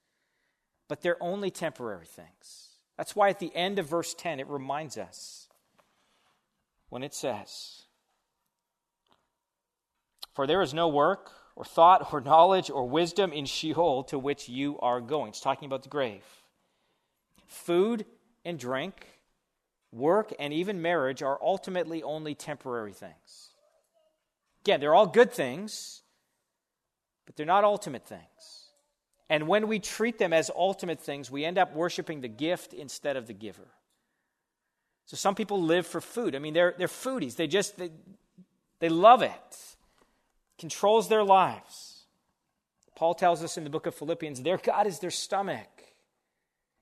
but 0.87 1.01
they're 1.01 1.21
only 1.21 1.51
temporary 1.51 2.07
things. 2.07 2.69
That's 2.97 3.17
why 3.17 3.31
at 3.31 3.41
the 3.41 3.55
end 3.57 3.81
of 3.81 3.89
verse 3.89 4.15
10, 4.15 4.39
it 4.39 4.47
reminds 4.47 4.97
us 4.97 5.44
when 6.95 7.03
it 7.03 7.13
says, 7.13 7.83
For 10.33 10.47
there 10.47 10.63
is 10.63 10.73
no 10.73 10.87
work 10.87 11.33
or 11.57 11.65
thought 11.65 12.13
or 12.13 12.21
knowledge 12.21 12.71
or 12.71 12.89
wisdom 12.89 13.33
in 13.33 13.47
Sheol 13.47 14.05
to 14.05 14.17
which 14.17 14.49
you 14.49 14.79
are 14.79 15.01
going. 15.01 15.31
It's 15.31 15.41
talking 15.41 15.67
about 15.67 15.83
the 15.83 15.89
grave. 15.89 16.23
Food 17.49 18.07
and 18.45 18.61
drink, 18.61 19.09
work, 19.91 20.35
and 20.39 20.53
even 20.53 20.83
marriage 20.83 21.21
are 21.21 21.37
ultimately 21.43 22.01
only 22.05 22.37
temporary 22.37 22.93
things. 22.93 23.51
Again, 24.63 24.79
they're 24.79 24.95
all 24.95 25.09
good 25.09 25.33
things, 25.33 26.03
but 27.27 27.35
they're 27.35 27.45
not 27.45 27.65
ultimate 27.65 28.07
things. 28.07 28.71
And 29.29 29.49
when 29.49 29.67
we 29.67 29.81
treat 29.81 30.19
them 30.19 30.33
as 30.33 30.49
ultimate 30.55 31.01
things, 31.01 31.29
we 31.29 31.45
end 31.45 31.59
up 31.59 31.75
worshiping 31.75 32.21
the 32.21 32.29
gift 32.29 32.73
instead 32.73 33.17
of 33.17 33.27
the 33.27 33.35
giver. 33.35 33.67
So 35.07 35.17
some 35.17 35.35
people 35.35 35.61
live 35.61 35.87
for 35.87 36.01
food. 36.01 36.35
I 36.35 36.39
mean, 36.39 36.55
they're, 36.55 36.75
they're 36.77 36.89
foodies. 36.89 37.37
They 37.37 37.47
just, 37.47 37.77
they, 37.77 37.91
they 38.81 38.89
love 38.89 39.23
it. 39.23 39.77
Controls 40.59 41.09
their 41.09 41.25
lives. 41.25 42.05
Paul 42.95 43.15
tells 43.15 43.43
us 43.43 43.59
in 43.59 43.65
the 43.65 43.71
book 43.71 43.87
of 43.87 43.95
Philippians, 43.95 44.43
their 44.43 44.57
God 44.57 44.87
is 44.87 45.01
their 45.01 45.11
stomach. 45.11 45.69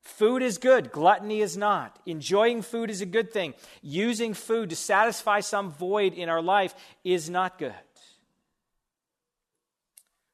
Food 0.03 0.43
is 0.43 0.59
good, 0.59 0.91
gluttony 0.91 1.41
is 1.41 1.57
not. 1.57 1.99
Enjoying 2.07 2.61
food 2.63 2.91
is 2.91 3.01
a 3.01 3.07
good 3.07 3.33
thing. 3.33 3.55
Using 3.83 4.35
food 4.35 4.71
to 4.71 4.77
satisfy 4.77 5.41
some 5.41 5.71
void 5.71 6.13
in 6.13 6.29
our 6.29 6.43
life 6.43 6.75
is 7.05 7.31
not 7.31 7.59
good. 7.59 7.73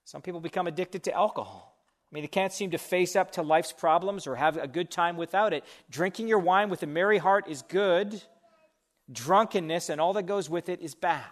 Some 0.04 0.22
people 0.22 0.40
become 0.40 0.66
addicted 0.66 1.04
to 1.04 1.12
alcohol. 1.12 1.67
I 2.10 2.14
mean, 2.14 2.22
they 2.22 2.28
can't 2.28 2.52
seem 2.52 2.70
to 2.70 2.78
face 2.78 3.16
up 3.16 3.32
to 3.32 3.42
life's 3.42 3.72
problems 3.72 4.26
or 4.26 4.36
have 4.36 4.56
a 4.56 4.66
good 4.66 4.90
time 4.90 5.18
without 5.18 5.52
it. 5.52 5.64
Drinking 5.90 6.26
your 6.26 6.38
wine 6.38 6.70
with 6.70 6.82
a 6.82 6.86
merry 6.86 7.18
heart 7.18 7.48
is 7.48 7.60
good. 7.62 8.22
Drunkenness 9.12 9.90
and 9.90 10.00
all 10.00 10.14
that 10.14 10.24
goes 10.24 10.48
with 10.48 10.70
it 10.70 10.80
is 10.80 10.94
bad. 10.94 11.24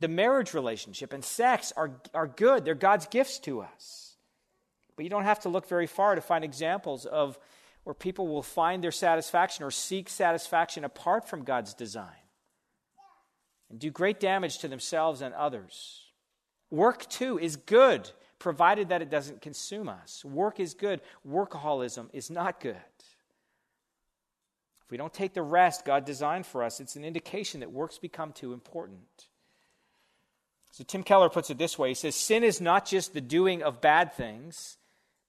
The 0.00 0.08
marriage 0.08 0.52
relationship 0.52 1.14
and 1.14 1.24
sex 1.24 1.72
are, 1.76 1.92
are 2.12 2.26
good, 2.26 2.64
they're 2.64 2.74
God's 2.74 3.06
gifts 3.06 3.38
to 3.40 3.62
us. 3.62 4.16
But 4.96 5.04
you 5.04 5.10
don't 5.10 5.24
have 5.24 5.40
to 5.40 5.48
look 5.48 5.66
very 5.66 5.86
far 5.86 6.14
to 6.14 6.20
find 6.20 6.44
examples 6.44 7.06
of 7.06 7.38
where 7.84 7.94
people 7.94 8.28
will 8.28 8.42
find 8.42 8.84
their 8.84 8.92
satisfaction 8.92 9.64
or 9.64 9.70
seek 9.70 10.08
satisfaction 10.10 10.84
apart 10.84 11.28
from 11.28 11.44
God's 11.44 11.72
design 11.72 12.12
and 13.70 13.78
do 13.78 13.90
great 13.90 14.20
damage 14.20 14.58
to 14.58 14.68
themselves 14.68 15.22
and 15.22 15.34
others. 15.34 16.02
Work, 16.70 17.08
too, 17.08 17.38
is 17.38 17.56
good 17.56 18.10
provided 18.44 18.90
that 18.90 19.00
it 19.00 19.08
doesn't 19.08 19.40
consume 19.40 19.88
us. 19.88 20.22
Work 20.22 20.60
is 20.60 20.74
good, 20.74 21.00
workaholism 21.26 22.10
is 22.12 22.28
not 22.28 22.60
good. 22.60 22.76
If 24.84 24.90
we 24.90 24.98
don't 24.98 25.14
take 25.14 25.32
the 25.32 25.40
rest 25.40 25.86
God 25.86 26.04
designed 26.04 26.44
for 26.44 26.62
us, 26.62 26.78
it's 26.78 26.94
an 26.94 27.06
indication 27.06 27.60
that 27.60 27.72
works 27.72 27.96
become 27.96 28.32
too 28.32 28.52
important. 28.52 29.28
So 30.72 30.84
Tim 30.84 31.02
Keller 31.02 31.30
puts 31.30 31.48
it 31.48 31.56
this 31.56 31.78
way 31.78 31.88
He 31.88 31.94
says, 31.94 32.14
Sin 32.14 32.44
is 32.44 32.60
not 32.60 32.84
just 32.84 33.14
the 33.14 33.22
doing 33.22 33.62
of 33.62 33.80
bad 33.80 34.12
things, 34.12 34.76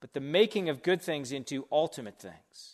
but 0.01 0.11
the 0.11 0.19
making 0.19 0.67
of 0.67 0.83
good 0.83 1.01
things 1.01 1.31
into 1.31 1.65
ultimate 1.71 2.19
things. 2.19 2.73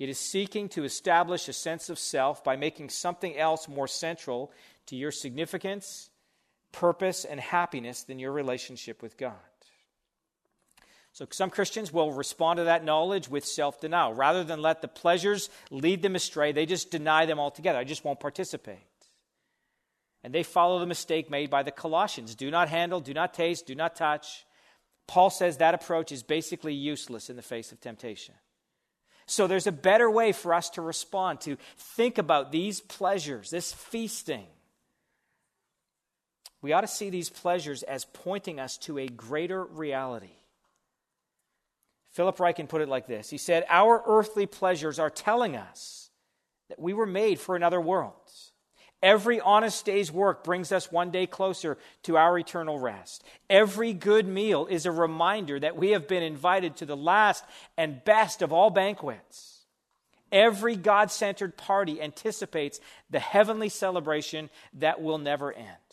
It 0.00 0.08
is 0.08 0.18
seeking 0.18 0.68
to 0.70 0.82
establish 0.82 1.48
a 1.48 1.52
sense 1.52 1.88
of 1.88 2.00
self 2.00 2.42
by 2.42 2.56
making 2.56 2.88
something 2.88 3.36
else 3.36 3.68
more 3.68 3.86
central 3.86 4.50
to 4.86 4.96
your 4.96 5.12
significance 5.12 6.10
purpose, 6.74 7.24
and 7.24 7.40
happiness 7.40 8.02
than 8.02 8.18
your 8.18 8.32
relationship 8.32 9.02
with 9.02 9.16
God. 9.16 9.34
So, 11.12 11.26
some 11.30 11.50
Christians 11.50 11.92
will 11.92 12.12
respond 12.12 12.56
to 12.56 12.64
that 12.64 12.84
knowledge 12.84 13.28
with 13.28 13.44
self 13.44 13.80
denial. 13.80 14.12
Rather 14.12 14.42
than 14.42 14.60
let 14.60 14.82
the 14.82 14.88
pleasures 14.88 15.48
lead 15.70 16.02
them 16.02 16.16
astray, 16.16 16.50
they 16.50 16.66
just 16.66 16.90
deny 16.90 17.24
them 17.24 17.38
altogether. 17.38 17.78
I 17.78 17.84
just 17.84 18.04
won't 18.04 18.18
participate. 18.18 18.78
And 20.24 20.34
they 20.34 20.42
follow 20.42 20.80
the 20.80 20.86
mistake 20.86 21.30
made 21.30 21.50
by 21.50 21.62
the 21.62 21.70
Colossians 21.70 22.34
do 22.34 22.50
not 22.50 22.68
handle, 22.68 23.00
do 23.00 23.14
not 23.14 23.32
taste, 23.32 23.66
do 23.66 23.76
not 23.76 23.94
touch. 23.94 24.44
Paul 25.06 25.30
says 25.30 25.58
that 25.58 25.74
approach 25.74 26.10
is 26.10 26.22
basically 26.24 26.74
useless 26.74 27.30
in 27.30 27.36
the 27.36 27.42
face 27.42 27.70
of 27.70 27.80
temptation. 27.80 28.34
So, 29.26 29.46
there's 29.46 29.68
a 29.68 29.72
better 29.72 30.10
way 30.10 30.32
for 30.32 30.52
us 30.52 30.68
to 30.70 30.82
respond, 30.82 31.42
to 31.42 31.56
think 31.76 32.18
about 32.18 32.50
these 32.50 32.80
pleasures, 32.80 33.50
this 33.50 33.72
feasting 33.72 34.46
We 36.64 36.72
ought 36.72 36.80
to 36.80 36.86
see 36.86 37.10
these 37.10 37.28
pleasures 37.28 37.82
as 37.82 38.06
pointing 38.06 38.58
us 38.58 38.78
to 38.78 38.96
a 38.96 39.06
greater 39.06 39.62
reality. 39.62 40.38
Philip 42.12 42.38
Ryken 42.38 42.70
put 42.70 42.80
it 42.80 42.88
like 42.88 43.06
this 43.06 43.28
He 43.28 43.36
said, 43.36 43.66
Our 43.68 44.02
earthly 44.06 44.46
pleasures 44.46 44.98
are 44.98 45.10
telling 45.10 45.56
us 45.56 46.08
that 46.70 46.80
we 46.80 46.94
were 46.94 47.04
made 47.04 47.38
for 47.38 47.54
another 47.54 47.82
world. 47.82 48.14
Every 49.02 49.42
honest 49.42 49.84
day's 49.84 50.10
work 50.10 50.42
brings 50.42 50.72
us 50.72 50.90
one 50.90 51.10
day 51.10 51.26
closer 51.26 51.76
to 52.04 52.16
our 52.16 52.38
eternal 52.38 52.78
rest. 52.78 53.22
Every 53.50 53.92
good 53.92 54.26
meal 54.26 54.64
is 54.64 54.86
a 54.86 54.90
reminder 54.90 55.60
that 55.60 55.76
we 55.76 55.90
have 55.90 56.08
been 56.08 56.22
invited 56.22 56.76
to 56.76 56.86
the 56.86 56.96
last 56.96 57.44
and 57.76 58.02
best 58.06 58.40
of 58.40 58.54
all 58.54 58.70
banquets. 58.70 59.66
Every 60.32 60.76
God 60.76 61.10
centered 61.10 61.58
party 61.58 62.00
anticipates 62.00 62.80
the 63.10 63.20
heavenly 63.20 63.68
celebration 63.68 64.48
that 64.72 65.02
will 65.02 65.18
never 65.18 65.52
end. 65.52 65.83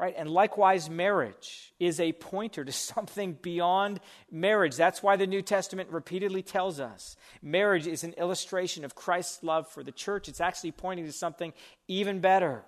Right? 0.00 0.14
And 0.16 0.30
likewise, 0.30 0.88
marriage 0.88 1.74
is 1.78 2.00
a 2.00 2.14
pointer 2.14 2.64
to 2.64 2.72
something 2.92 3.34
beyond 3.42 4.00
marriage. 4.32 4.74
That's 4.74 5.02
why 5.02 5.16
the 5.16 5.26
New 5.26 5.42
Testament 5.42 5.90
repeatedly 5.90 6.42
tells 6.42 6.80
us 6.80 7.16
marriage 7.42 7.86
is 7.86 8.02
an 8.02 8.14
illustration 8.14 8.86
of 8.86 8.94
Christ's 8.94 9.42
love 9.42 9.68
for 9.68 9.82
the 9.82 9.92
church. 9.92 10.26
It's 10.26 10.40
actually 10.40 10.72
pointing 10.72 11.04
to 11.04 11.12
something 11.12 11.52
even 11.86 12.20
better. 12.20 12.64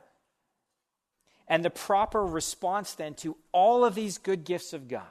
And 1.48 1.64
the 1.64 1.70
proper 1.70 2.22
response 2.22 2.92
then 2.92 3.14
to 3.14 3.38
all 3.50 3.86
of 3.86 3.94
these 3.94 4.18
good 4.18 4.44
gifts 4.44 4.74
of 4.74 4.86
God 4.86 5.06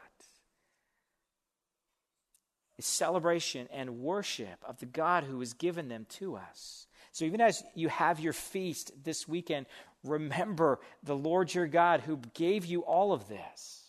is 2.77 2.85
celebration 2.85 3.67
and 3.73 3.99
worship 3.99 4.63
of 4.63 4.79
the 4.79 4.85
God 4.85 5.23
who 5.23 5.39
has 5.39 5.53
given 5.53 5.87
them 5.87 6.05
to 6.09 6.35
us. 6.35 6.85
So 7.11 7.25
even 7.25 7.41
as 7.41 7.63
you 7.75 7.89
have 7.89 8.19
your 8.19 8.33
feast 8.33 8.91
this 9.03 9.27
weekend, 9.27 9.65
remember 10.03 10.79
the 11.03 11.15
Lord 11.15 11.53
your 11.53 11.67
God 11.67 12.01
who 12.01 12.19
gave 12.33 12.65
you 12.65 12.81
all 12.81 13.13
of 13.13 13.27
this. 13.27 13.81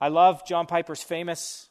I 0.00 0.08
love 0.08 0.46
John 0.46 0.66
Piper's 0.66 1.02
famous 1.02 1.68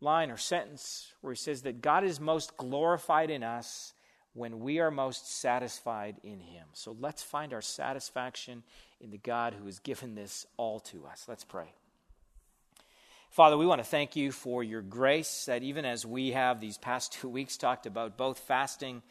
line 0.00 0.30
or 0.30 0.36
sentence 0.36 1.12
where 1.20 1.32
he 1.32 1.38
says 1.38 1.62
that 1.62 1.80
God 1.80 2.04
is 2.04 2.20
most 2.20 2.56
glorified 2.56 3.30
in 3.30 3.42
us 3.42 3.94
when 4.34 4.60
we 4.60 4.78
are 4.78 4.90
most 4.90 5.40
satisfied 5.40 6.16
in 6.22 6.40
him. 6.40 6.66
So 6.72 6.96
let's 7.00 7.22
find 7.22 7.52
our 7.52 7.62
satisfaction 7.62 8.62
in 9.00 9.10
the 9.10 9.18
God 9.18 9.54
who 9.54 9.66
has 9.66 9.78
given 9.78 10.14
this 10.14 10.46
all 10.56 10.80
to 10.80 11.06
us. 11.06 11.24
Let's 11.26 11.44
pray. 11.44 11.72
Father, 13.30 13.58
we 13.58 13.66
want 13.66 13.80
to 13.80 13.88
thank 13.88 14.16
you 14.16 14.32
for 14.32 14.64
your 14.64 14.80
grace 14.80 15.44
that 15.46 15.62
even 15.62 15.84
as 15.84 16.06
we 16.06 16.32
have 16.32 16.60
these 16.60 16.78
past 16.78 17.12
two 17.20 17.28
weeks 17.28 17.56
talked 17.56 17.86
about 17.86 18.16
both 18.16 18.38
fasting 18.38 19.02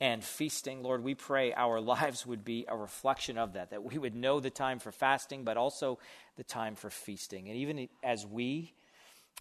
and 0.00 0.22
feasting, 0.22 0.82
Lord, 0.82 1.02
we 1.02 1.14
pray 1.14 1.52
our 1.52 1.80
lives 1.94 2.26
would 2.26 2.44
be 2.44 2.64
a 2.68 2.76
reflection 2.76 3.38
of 3.38 3.54
that, 3.54 3.70
that 3.70 3.84
we 3.84 3.98
would 3.98 4.14
know 4.14 4.40
the 4.40 4.50
time 4.50 4.78
for 4.78 4.92
fasting, 4.92 5.44
but 5.44 5.56
also 5.56 5.98
the 6.36 6.44
time 6.44 6.74
for 6.74 6.90
feasting. 6.90 7.48
And 7.48 7.56
even 7.58 7.88
as 8.02 8.26
we, 8.26 8.74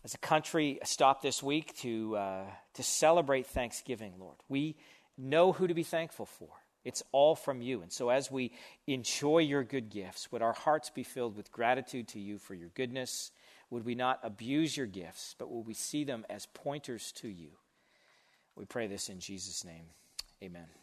as 0.04 0.14
a 0.14 0.20
country, 0.20 0.80
stop 0.84 1.22
this 1.22 1.42
week 1.42 1.76
to, 1.78 2.16
uh, 2.18 2.44
to 2.76 2.84
celebrate 2.84 3.48
Thanksgiving, 3.48 4.14
Lord, 4.20 4.38
we 4.50 4.76
know 5.18 5.52
who 5.52 5.68
to 5.68 5.74
be 5.74 5.84
thankful 5.84 6.26
for. 6.26 6.50
It's 6.84 7.04
all 7.14 7.36
from 7.36 7.62
you. 7.62 7.82
And 7.82 7.94
so, 7.94 8.10
as 8.10 8.30
we 8.30 8.52
enjoy 8.88 9.40
your 9.40 9.64
good 9.64 9.90
gifts, 9.90 10.32
would 10.34 10.42
our 10.42 10.52
hearts 10.52 10.90
be 10.90 11.04
filled 11.04 11.38
with 11.38 11.50
gratitude 11.50 12.10
to 12.10 12.20
you 12.20 12.38
for 12.38 12.56
your 12.56 12.70
goodness 12.76 13.32
would 13.74 13.86
we 13.86 13.96
not 13.96 14.20
abuse 14.22 14.78
your 14.78 14.86
gifts, 14.86 15.36
but 15.40 15.50
will 15.50 15.64
we 15.64 15.74
see 15.74 16.04
them 16.04 16.28
as 16.30 16.46
pointers 16.46 17.12
to 17.14 17.28
you? 17.28 17.50
We 18.56 18.66
pray 18.66 18.86
this 18.86 19.10
in 19.10 19.20
Jesus' 19.20 19.66
name. 19.66 19.86
Amen. 20.44 20.83